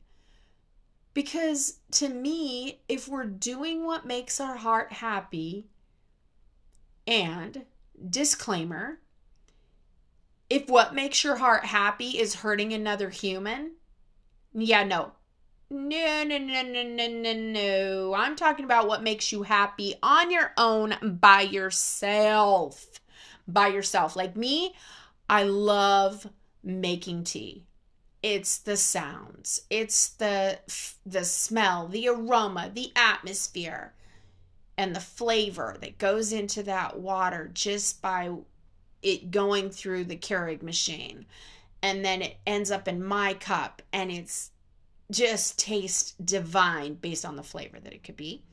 Because 1.13 1.79
to 1.91 2.09
me, 2.09 2.81
if 2.87 3.07
we're 3.07 3.25
doing 3.25 3.85
what 3.85 4.05
makes 4.05 4.39
our 4.39 4.55
heart 4.55 4.93
happy, 4.93 5.67
and 7.07 7.65
disclaimer, 8.09 8.99
if 10.49 10.67
what 10.69 10.93
makes 10.93 11.23
your 11.23 11.37
heart 11.37 11.65
happy 11.65 12.19
is 12.19 12.35
hurting 12.35 12.73
another 12.73 13.09
human, 13.09 13.71
yeah, 14.53 14.83
no, 14.83 15.13
no, 15.69 16.23
no, 16.23 16.37
no, 16.37 16.61
no, 16.63 16.83
no, 16.83 17.07
no, 17.07 17.33
no. 17.33 18.13
I'm 18.13 18.35
talking 18.35 18.65
about 18.65 18.87
what 18.87 19.03
makes 19.03 19.31
you 19.31 19.43
happy 19.43 19.95
on 20.01 20.31
your 20.31 20.53
own 20.57 20.95
by 21.19 21.41
yourself. 21.41 22.99
By 23.47 23.67
yourself. 23.67 24.15
Like 24.15 24.35
me, 24.35 24.73
I 25.29 25.43
love 25.43 26.27
making 26.63 27.25
tea. 27.25 27.63
It's 28.23 28.57
the 28.57 28.77
sounds, 28.77 29.61
it's 29.69 30.09
the 30.09 30.59
the 31.05 31.23
smell, 31.23 31.87
the 31.87 32.07
aroma, 32.09 32.71
the 32.73 32.91
atmosphere, 32.95 33.93
and 34.77 34.95
the 34.95 34.99
flavor 34.99 35.77
that 35.81 35.97
goes 35.97 36.33
into 36.33 36.63
that 36.63 36.99
water 36.99 37.49
just 37.53 38.01
by 38.01 38.31
it 39.01 39.31
going 39.31 39.69
through 39.69 40.05
the 40.05 40.17
Keurig 40.17 40.63
machine. 40.63 41.25
And 41.81 42.03
then 42.03 42.21
it 42.21 42.37
ends 42.45 42.71
up 42.71 42.87
in 42.87 43.03
my 43.03 43.35
cup 43.35 43.81
and 43.93 44.11
it's 44.11 44.51
just 45.11 45.57
taste 45.57 46.23
divine 46.25 46.95
based 46.95 47.25
on 47.25 47.35
the 47.35 47.43
flavor 47.43 47.79
that 47.79 47.93
it 47.93 48.03
could 48.03 48.17
be. 48.17 48.43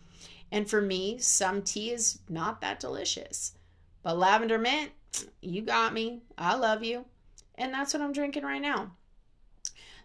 And 0.53 0.69
for 0.69 0.81
me, 0.81 1.19
some 1.19 1.62
tea 1.62 1.90
is 1.90 2.21
not 2.29 2.61
that 2.61 2.81
delicious. 2.81 3.53
But 4.03 4.19
lavender 4.19 4.59
mint, 4.59 4.93
you 5.40 5.62
got 5.62 5.93
me. 5.93 6.23
I 6.38 6.55
love 6.55 6.85
you. 6.85 7.07
And 7.57 7.73
that's 7.73 7.95
what 7.95 8.03
I'm 8.03 8.12
drinking 8.12 8.45
right 8.45 8.62
now. 8.62 8.93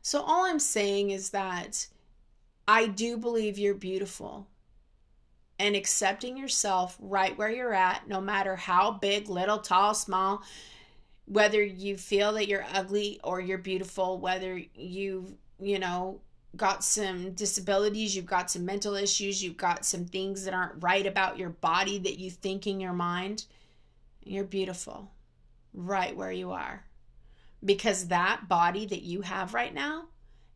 So 0.01 0.21
all 0.21 0.45
I'm 0.45 0.59
saying 0.59 1.11
is 1.11 1.31
that 1.31 1.87
I 2.67 2.87
do 2.87 3.17
believe 3.17 3.59
you're 3.59 3.73
beautiful. 3.73 4.47
And 5.59 5.75
accepting 5.75 6.37
yourself 6.37 6.97
right 6.99 7.37
where 7.37 7.51
you're 7.51 7.73
at, 7.73 8.07
no 8.07 8.21
matter 8.21 8.55
how 8.55 8.91
big, 8.91 9.27
little, 9.27 9.57
tall, 9.57 9.93
small, 9.93 10.41
whether 11.25 11.61
you 11.61 11.97
feel 11.97 12.33
that 12.33 12.47
you're 12.47 12.65
ugly 12.73 13.19
or 13.23 13.41
you're 13.41 13.57
beautiful, 13.57 14.19
whether 14.19 14.57
you, 14.73 15.37
you 15.59 15.77
know, 15.77 16.21
got 16.55 16.83
some 16.83 17.31
disabilities, 17.31 18.15
you've 18.15 18.25
got 18.25 18.49
some 18.49 18.65
mental 18.65 18.95
issues, 18.95 19.43
you've 19.43 19.57
got 19.57 19.85
some 19.85 20.05
things 20.05 20.45
that 20.45 20.53
aren't 20.53 20.83
right 20.83 21.05
about 21.05 21.37
your 21.37 21.49
body 21.49 21.99
that 21.99 22.19
you 22.19 22.31
think 22.31 22.65
in 22.65 22.79
your 22.79 22.93
mind, 22.93 23.45
you're 24.23 24.43
beautiful 24.43 25.11
right 25.73 26.15
where 26.15 26.31
you 26.31 26.51
are. 26.51 26.85
Because 27.63 28.07
that 28.07 28.47
body 28.47 28.85
that 28.85 29.03
you 29.03 29.21
have 29.21 29.53
right 29.53 29.73
now 29.73 30.05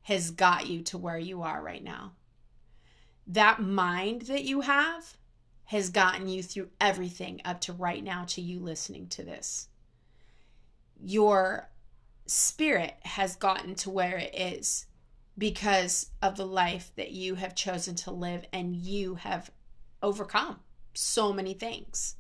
has 0.04 0.32
got 0.32 0.68
you 0.68 0.82
to 0.82 0.98
where 0.98 1.18
you 1.18 1.42
are 1.44 1.62
right 1.62 1.84
now. 1.84 2.14
That 3.28 3.62
mind 3.62 4.24
that 4.24 4.44
you 4.44 4.62
have 4.62 5.18
has 5.66 5.90
gotten 5.90 6.28
you 6.28 6.44
through 6.44 6.70
everything 6.82 7.42
up 7.46 7.62
to 7.62 7.74
right 7.74 8.04
now 8.04 8.26
to 8.26 8.42
you 8.42 8.60
listening 8.60 9.08
to 9.08 9.24
this. 9.24 9.68
Your 11.02 11.70
spirit 12.26 12.96
has 13.04 13.36
gotten 13.36 13.76
to 13.76 13.90
where 13.90 14.18
it 14.18 14.34
is 14.34 14.88
because 15.38 16.12
of 16.22 16.38
the 16.38 16.46
life 16.46 16.92
that 16.96 17.12
you 17.12 17.36
have 17.36 17.56
chosen 17.56 17.96
to 17.96 18.12
live 18.12 18.46
and 18.54 18.76
you 18.76 19.16
have 19.16 19.52
overcome 20.02 20.60
so 20.94 21.34
many 21.34 21.54
things. 21.54 22.16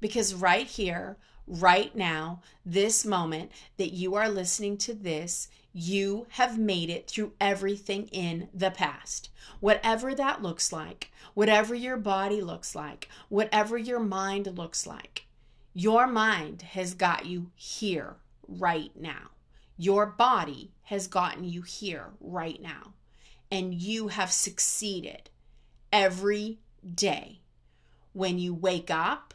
Because 0.00 0.34
right 0.34 0.66
here, 0.66 1.16
right 1.46 1.94
now, 1.96 2.40
this 2.64 3.04
moment 3.04 3.50
that 3.76 3.92
you 3.92 4.14
are 4.14 4.28
listening 4.28 4.76
to 4.78 4.94
this, 4.94 5.48
you 5.72 6.26
have 6.30 6.58
made 6.58 6.90
it 6.90 7.08
through 7.08 7.32
everything 7.40 8.06
in 8.08 8.48
the 8.54 8.70
past. 8.70 9.30
Whatever 9.60 10.14
that 10.14 10.42
looks 10.42 10.72
like, 10.72 11.10
whatever 11.34 11.74
your 11.74 11.96
body 11.96 12.40
looks 12.40 12.74
like, 12.74 13.08
whatever 13.28 13.76
your 13.76 14.00
mind 14.00 14.56
looks 14.56 14.86
like, 14.86 15.26
your 15.74 16.06
mind 16.06 16.62
has 16.62 16.94
got 16.94 17.26
you 17.26 17.50
here 17.54 18.16
right 18.46 18.92
now. 18.98 19.30
Your 19.80 20.06
body 20.06 20.72
has 20.82 21.06
gotten 21.06 21.44
you 21.44 21.62
here 21.62 22.10
right 22.20 22.60
now, 22.60 22.94
and 23.48 23.72
you 23.72 24.08
have 24.08 24.32
succeeded 24.32 25.30
every 25.92 26.58
day. 26.94 27.42
When 28.12 28.40
you 28.40 28.54
wake 28.54 28.90
up, 28.90 29.34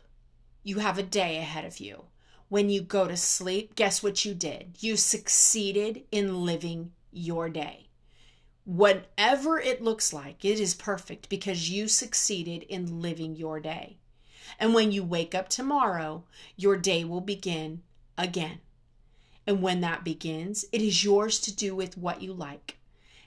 you 0.62 0.80
have 0.80 0.98
a 0.98 1.04
day 1.04 1.38
ahead 1.38 1.64
of 1.64 1.80
you. 1.80 2.08
When 2.50 2.70
you 2.70 2.82
go 2.82 3.08
to 3.08 3.16
sleep, 3.16 3.76
guess 3.76 4.04
what 4.04 4.26
you 4.26 4.34
did? 4.34 4.76
You 4.82 4.98
succeeded 4.98 6.04
in 6.12 6.44
living 6.44 6.92
your 7.10 7.48
day. 7.48 7.88
Whatever 8.66 9.62
it 9.62 9.82
looks 9.82 10.12
like, 10.12 10.44
it 10.44 10.60
is 10.60 10.74
perfect 10.74 11.30
because 11.30 11.70
you 11.70 11.88
succeeded 11.88 12.64
in 12.64 13.02
living 13.02 13.38
your 13.38 13.62
day. 13.62 13.96
And 14.60 14.74
when 14.74 14.92
you 14.92 15.06
wake 15.06 15.34
up 15.34 15.48
tomorrow, 15.48 16.26
your 16.58 16.76
day 16.76 17.06
will 17.06 17.22
begin 17.22 17.82
again. 18.18 18.60
And 19.46 19.62
when 19.62 19.82
that 19.82 20.04
begins, 20.04 20.66
it 20.72 20.82
is 20.82 21.04
yours 21.04 21.40
to 21.42 21.56
do 21.56 21.76
with 21.76 21.98
what 21.98 22.22
you 22.22 22.34
like. 22.34 22.78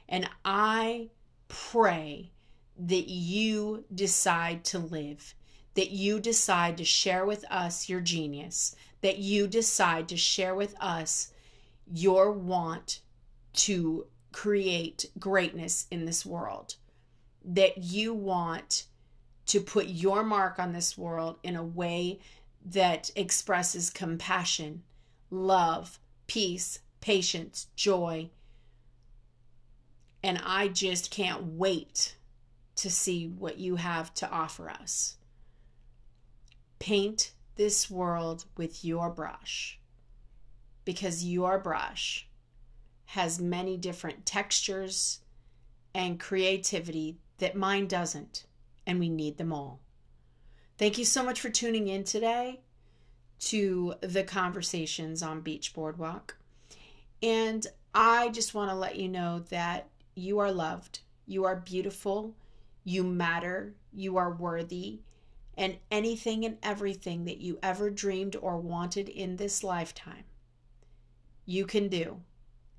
And 0.09 0.29
I 0.45 1.09
pray 1.49 2.31
that 2.79 3.09
you 3.09 3.85
decide 3.95 4.65
to 4.65 4.79
live, 4.79 5.35
that 5.75 5.91
you 5.91 6.21
decide 6.21 6.77
to 6.79 6.85
share 6.85 7.27
with 7.27 7.45
us 7.51 7.89
your 7.89 8.01
genius, 8.01 8.75
that 9.01 9.19
you 9.19 9.47
decide 9.47 10.09
to 10.09 10.17
share 10.17 10.55
with 10.55 10.75
us 10.81 11.33
your 11.93 12.33
want 12.33 13.01
to 13.53 14.07
create 14.33 15.07
greatness 15.19 15.87
in 15.91 16.05
this 16.05 16.27
world, 16.27 16.77
that 17.45 17.79
you 17.79 18.13
want 18.13 18.85
to 19.47 19.61
put 19.61 19.87
your 19.87 20.23
mark 20.23 20.59
on 20.59 20.73
this 20.73 20.99
world 20.99 21.39
in 21.43 21.57
a 21.57 21.65
way 21.65 22.19
that 22.65 23.11
expresses 23.15 23.91
compassion, 23.91 24.83
love, 25.31 25.99
peace, 26.27 26.81
patience, 27.01 27.69
joy. 27.77 28.31
And 30.23 30.41
I 30.45 30.69
just 30.69 31.11
can't 31.11 31.45
wait 31.45 32.17
to 32.77 32.91
see 32.91 33.27
what 33.27 33.59
you 33.59 33.77
have 33.77 34.13
to 34.15 34.31
offer 34.31 34.69
us. 34.69 35.17
Paint 36.79 37.33
this 37.57 37.91
world 37.91 38.45
with 38.57 38.85
your 38.85 39.09
brush 39.09 39.79
because 40.85 41.25
your 41.25 41.59
brush 41.59 42.29
has 43.07 43.41
many 43.41 43.77
different 43.77 44.27
textures 44.27 45.21
and 45.95 46.21
creativity 46.21 47.19
that 47.39 47.57
mine 47.57 47.87
doesn't, 47.87 48.45
and 48.87 48.99
we 48.99 49.09
need 49.09 49.39
them 49.39 49.53
all. 49.53 49.81
Thank 50.77 50.99
you 50.99 51.05
so 51.05 51.23
much 51.23 51.41
for 51.41 51.49
tuning 51.49 51.89
in 51.89 52.05
today 52.05 52.61
to 53.39 53.95
the 54.01 54.23
conversations 54.23 55.23
on 55.23 55.41
Beach 55.41 55.75
Boardwalk. 55.75 56.37
And 57.23 57.67
I 57.95 58.29
just 58.29 58.55
want 58.55 58.71
to 58.71 58.77
let 58.77 58.97
you 58.97 59.09
know 59.09 59.41
that 59.51 59.89
you 60.15 60.39
are 60.39 60.53
loved, 60.53 61.01
you 61.27 61.45
are 61.45 61.57
beautiful, 61.57 62.35
you 62.85 63.03
matter, 63.03 63.75
you 63.93 64.17
are 64.17 64.33
worthy, 64.33 65.01
and 65.57 65.77
anything 65.91 66.45
and 66.45 66.59
everything 66.63 67.25
that 67.25 67.39
you 67.39 67.59
ever 67.63 67.91
dreamed 67.91 68.37
or 68.37 68.59
wanted 68.59 69.09
in 69.09 69.37
this 69.37 69.65
lifetime, 69.65 70.25
you 71.47 71.65
can 71.65 71.89
do 71.89 72.21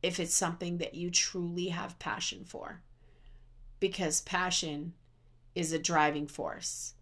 if 0.04 0.20
it's 0.20 0.36
something 0.36 0.78
that 0.78 0.94
you 0.94 1.10
truly 1.10 1.70
have 1.70 1.98
passion 2.00 2.46
for. 2.46 2.82
Because 3.80 4.22
passion 4.22 4.94
is 5.56 5.72
a 5.72 5.80
driving 5.80 6.28
force. 6.28 6.94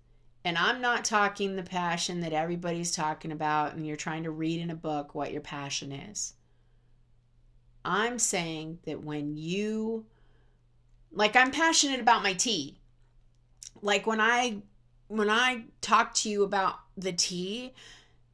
And 0.45 0.59
I'm 0.59 0.79
not 0.79 1.03
talking 1.03 1.55
the 1.55 1.63
passion 1.63 2.21
that 2.21 2.31
everybody's 2.31 2.91
talking 2.91 3.31
about 3.31 3.73
and 3.73 3.85
you're 3.85 3.95
trying 3.95 4.23
to 4.23 4.31
read 4.31 4.61
in 4.61 4.69
a 4.69 4.75
book 4.75 5.15
what 5.15 5.31
your 5.31 5.41
passion 5.41 5.91
is. 5.91 6.35
I'm 7.83 8.19
saying 8.19 8.77
that 8.85 9.03
when 9.03 9.35
you, 9.37 10.05
like, 11.11 11.35
I'm 11.35 11.49
passionate 11.49 11.99
about 11.99 12.21
my 12.21 12.33
tea. 12.33 12.79
Like, 13.81 14.05
when 14.05 14.21
I 14.21 14.61
when 15.07 15.29
I 15.29 15.65
talk 15.81 16.13
to 16.15 16.29
you 16.29 16.43
about 16.43 16.75
the 16.95 17.11
tea, 17.11 17.73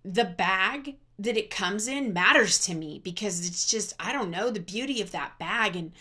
the 0.04 0.26
bag 0.26 0.97
that 1.19 1.38
it 1.38 1.50
comes 1.50 1.88
in 1.88 2.13
matters 2.13 2.60
to 2.60 2.74
me 2.74 3.00
because 3.04 3.45
it's 3.45 3.69
just 3.69 3.93
I 4.00 4.12
don't 4.12 4.32
know 4.32 4.50
the 4.50 4.60
beauty 4.60 5.02
of 5.02 5.12
that 5.12 5.39
bag 5.39 5.76
and 5.76 5.91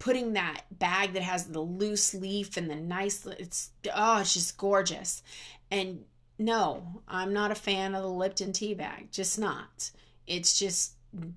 putting 0.00 0.32
that 0.32 0.62
bag 0.72 1.12
that 1.12 1.22
has 1.22 1.44
the 1.44 1.60
loose 1.60 2.14
leaf 2.14 2.56
and 2.56 2.68
the 2.68 2.74
nice 2.74 3.24
it's 3.26 3.70
oh 3.94 4.20
it's 4.20 4.34
just 4.34 4.58
gorgeous. 4.58 5.22
And 5.70 6.04
no, 6.38 7.02
I'm 7.06 7.32
not 7.32 7.52
a 7.52 7.54
fan 7.54 7.94
of 7.94 8.02
the 8.02 8.08
Lipton 8.08 8.52
tea 8.52 8.74
bag, 8.74 9.12
just 9.12 9.38
not. 9.38 9.92
It's 10.26 10.58
just 10.58 10.94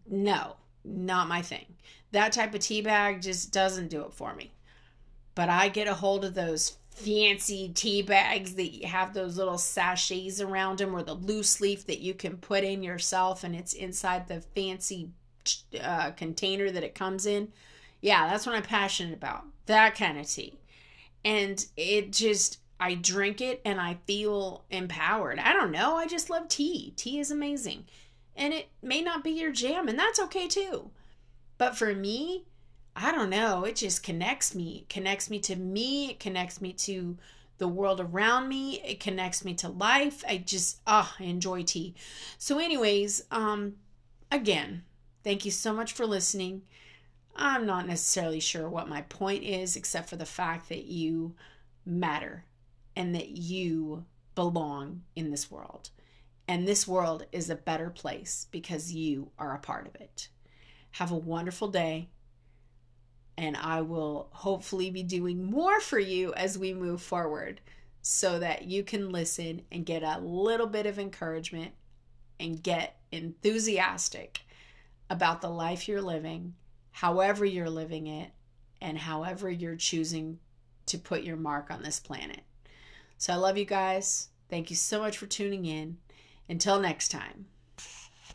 no, 0.10 0.56
not 0.84 1.28
my 1.28 1.44
thing. 1.44 1.66
That 2.12 2.32
type 2.32 2.56
of 2.56 2.62
tea 2.62 2.82
bag 2.82 3.22
just 3.22 3.52
doesn't 3.52 3.90
do 3.90 4.02
it 4.06 4.14
for 4.14 4.34
me. 4.34 4.54
But 5.36 5.50
I 5.50 5.68
get 5.68 5.88
a 5.88 5.94
hold 5.94 6.26
of 6.26 6.34
those 6.34 6.78
fancy 6.92 7.70
tea 7.70 8.02
bags 8.02 8.54
that 8.56 8.86
have 8.86 9.14
those 9.14 9.36
little 9.36 9.58
sachets 9.58 10.40
around 10.40 10.78
them 10.78 10.96
or 10.96 11.04
the 11.04 11.16
loose 11.16 11.60
leaf 11.60 11.86
that 11.88 12.00
you 12.00 12.14
can 12.14 12.38
put 12.38 12.64
in 12.64 12.84
yourself 12.84 13.44
and 13.44 13.56
it's 13.56 13.74
inside 13.74 14.28
the 14.28 14.42
fancy 14.56 15.10
uh, 15.82 16.12
container 16.12 16.72
that 16.72 16.84
it 16.84 16.96
comes 16.96 17.26
in. 17.26 17.52
Yeah, 18.04 18.28
that's 18.28 18.46
what 18.46 18.54
I'm 18.54 18.64
passionate 18.64 19.14
about. 19.14 19.46
That 19.66 19.96
kind 19.96 20.20
of 20.20 20.28
tea. 20.28 20.60
And 21.24 21.66
it 21.78 22.12
just, 22.12 22.60
I 22.78 22.96
drink 22.96 23.40
it 23.40 23.62
and 23.64 23.80
I 23.80 23.98
feel 24.06 24.66
empowered. 24.70 25.40
I 25.40 25.54
don't 25.54 25.72
know. 25.72 25.96
I 25.96 26.06
just 26.06 26.30
love 26.30 26.50
tea. 26.50 26.92
Tea 26.98 27.20
is 27.20 27.32
amazing. 27.32 27.86
And 28.36 28.54
it 28.54 28.68
may 28.82 29.02
not 29.02 29.24
be 29.24 29.32
your 29.32 29.54
jam, 29.54 29.88
and 29.88 29.98
that's 29.98 30.20
okay 30.20 30.50
too. 30.50 30.92
But 31.58 31.78
for 31.78 31.96
me, 31.96 32.44
I 32.94 33.14
don't 33.14 33.30
know, 33.30 33.64
it 33.64 33.78
just 33.78 34.04
connects 34.04 34.54
me. 34.54 34.80
It 34.80 34.90
connects 34.90 35.30
me 35.30 35.40
to 35.40 35.56
me, 35.56 36.10
it 36.10 36.20
connects 36.20 36.60
me 36.60 36.74
to 36.74 37.18
the 37.58 37.70
world 37.70 38.02
around 38.02 38.50
me, 38.50 38.82
it 38.82 39.00
connects 39.00 39.46
me 39.46 39.54
to 39.56 39.70
life. 39.70 40.26
I 40.28 40.40
just 40.40 40.82
ah, 40.86 41.10
oh, 41.10 41.24
I 41.24 41.28
enjoy 41.28 41.64
tea. 41.64 41.96
So 42.38 42.60
anyways, 42.60 43.24
um 43.32 43.76
again, 44.30 44.84
thank 45.24 45.46
you 45.46 45.52
so 45.52 45.72
much 45.74 45.94
for 45.94 46.06
listening. 46.06 46.64
I'm 47.36 47.66
not 47.66 47.88
necessarily 47.88 48.40
sure 48.40 48.70
what 48.70 48.90
my 48.90 49.02
point 49.02 49.44
is 49.44 49.76
except 49.76 50.10
for 50.10 50.16
the 50.16 50.26
fact 50.26 50.70
that 50.70 50.86
you 50.86 51.36
matter 51.86 52.46
and 52.96 53.16
that 53.16 53.30
you 53.30 54.06
belong 54.36 55.04
in 55.16 55.32
this 55.32 55.50
world. 55.50 55.90
And 56.48 56.68
this 56.68 56.88
world 56.88 57.26
is 57.32 57.50
a 57.50 57.56
better 57.56 57.90
place 57.90 58.48
because 58.52 58.94
you 58.94 59.32
are 59.40 59.56
a 59.56 59.60
part 59.60 59.88
of 59.88 59.96
it. 59.96 60.28
Have 60.92 61.12
a 61.12 61.16
wonderful 61.16 61.70
day 61.70 62.10
and 63.38 63.58
I 63.58 63.82
will 63.82 64.30
hopefully 64.32 64.92
be 64.92 65.04
doing 65.04 65.44
more 65.44 65.80
for 65.80 66.00
you 66.00 66.34
as 66.36 66.58
we 66.58 66.74
move 66.74 67.02
forward 67.02 67.62
so 68.02 68.38
that 68.40 68.66
you 68.66 68.84
can 68.84 69.12
listen 69.12 69.64
and 69.72 69.86
get 69.86 70.04
a 70.04 70.20
little 70.20 70.68
bit 70.68 70.86
of 70.86 71.00
encouragement 71.00 71.72
and 72.40 72.62
get 72.62 73.00
enthusiastic 73.12 74.42
about 75.10 75.42
the 75.42 75.50
life 75.50 75.88
you're 75.88 76.02
living, 76.02 76.54
however 76.94 77.44
you're 77.44 77.70
living 77.70 78.08
it, 78.08 78.32
and 78.82 78.98
however 78.98 79.50
you're 79.50 79.76
choosing 79.76 80.40
to 80.86 80.98
put 80.98 81.24
your 81.24 81.38
mark 81.38 81.70
on 81.70 81.84
this 81.84 82.00
planet. 82.00 82.42
So 83.18 83.34
I 83.34 83.38
love 83.38 83.58
you 83.58 83.66
guys. 83.66 84.30
Thank 84.50 84.70
you 84.70 84.76
so 84.76 85.00
much 85.00 85.18
for 85.18 85.26
tuning 85.26 85.66
in. 85.66 85.98
Until 86.50 86.80
next 86.80 87.10
time. 87.10 87.46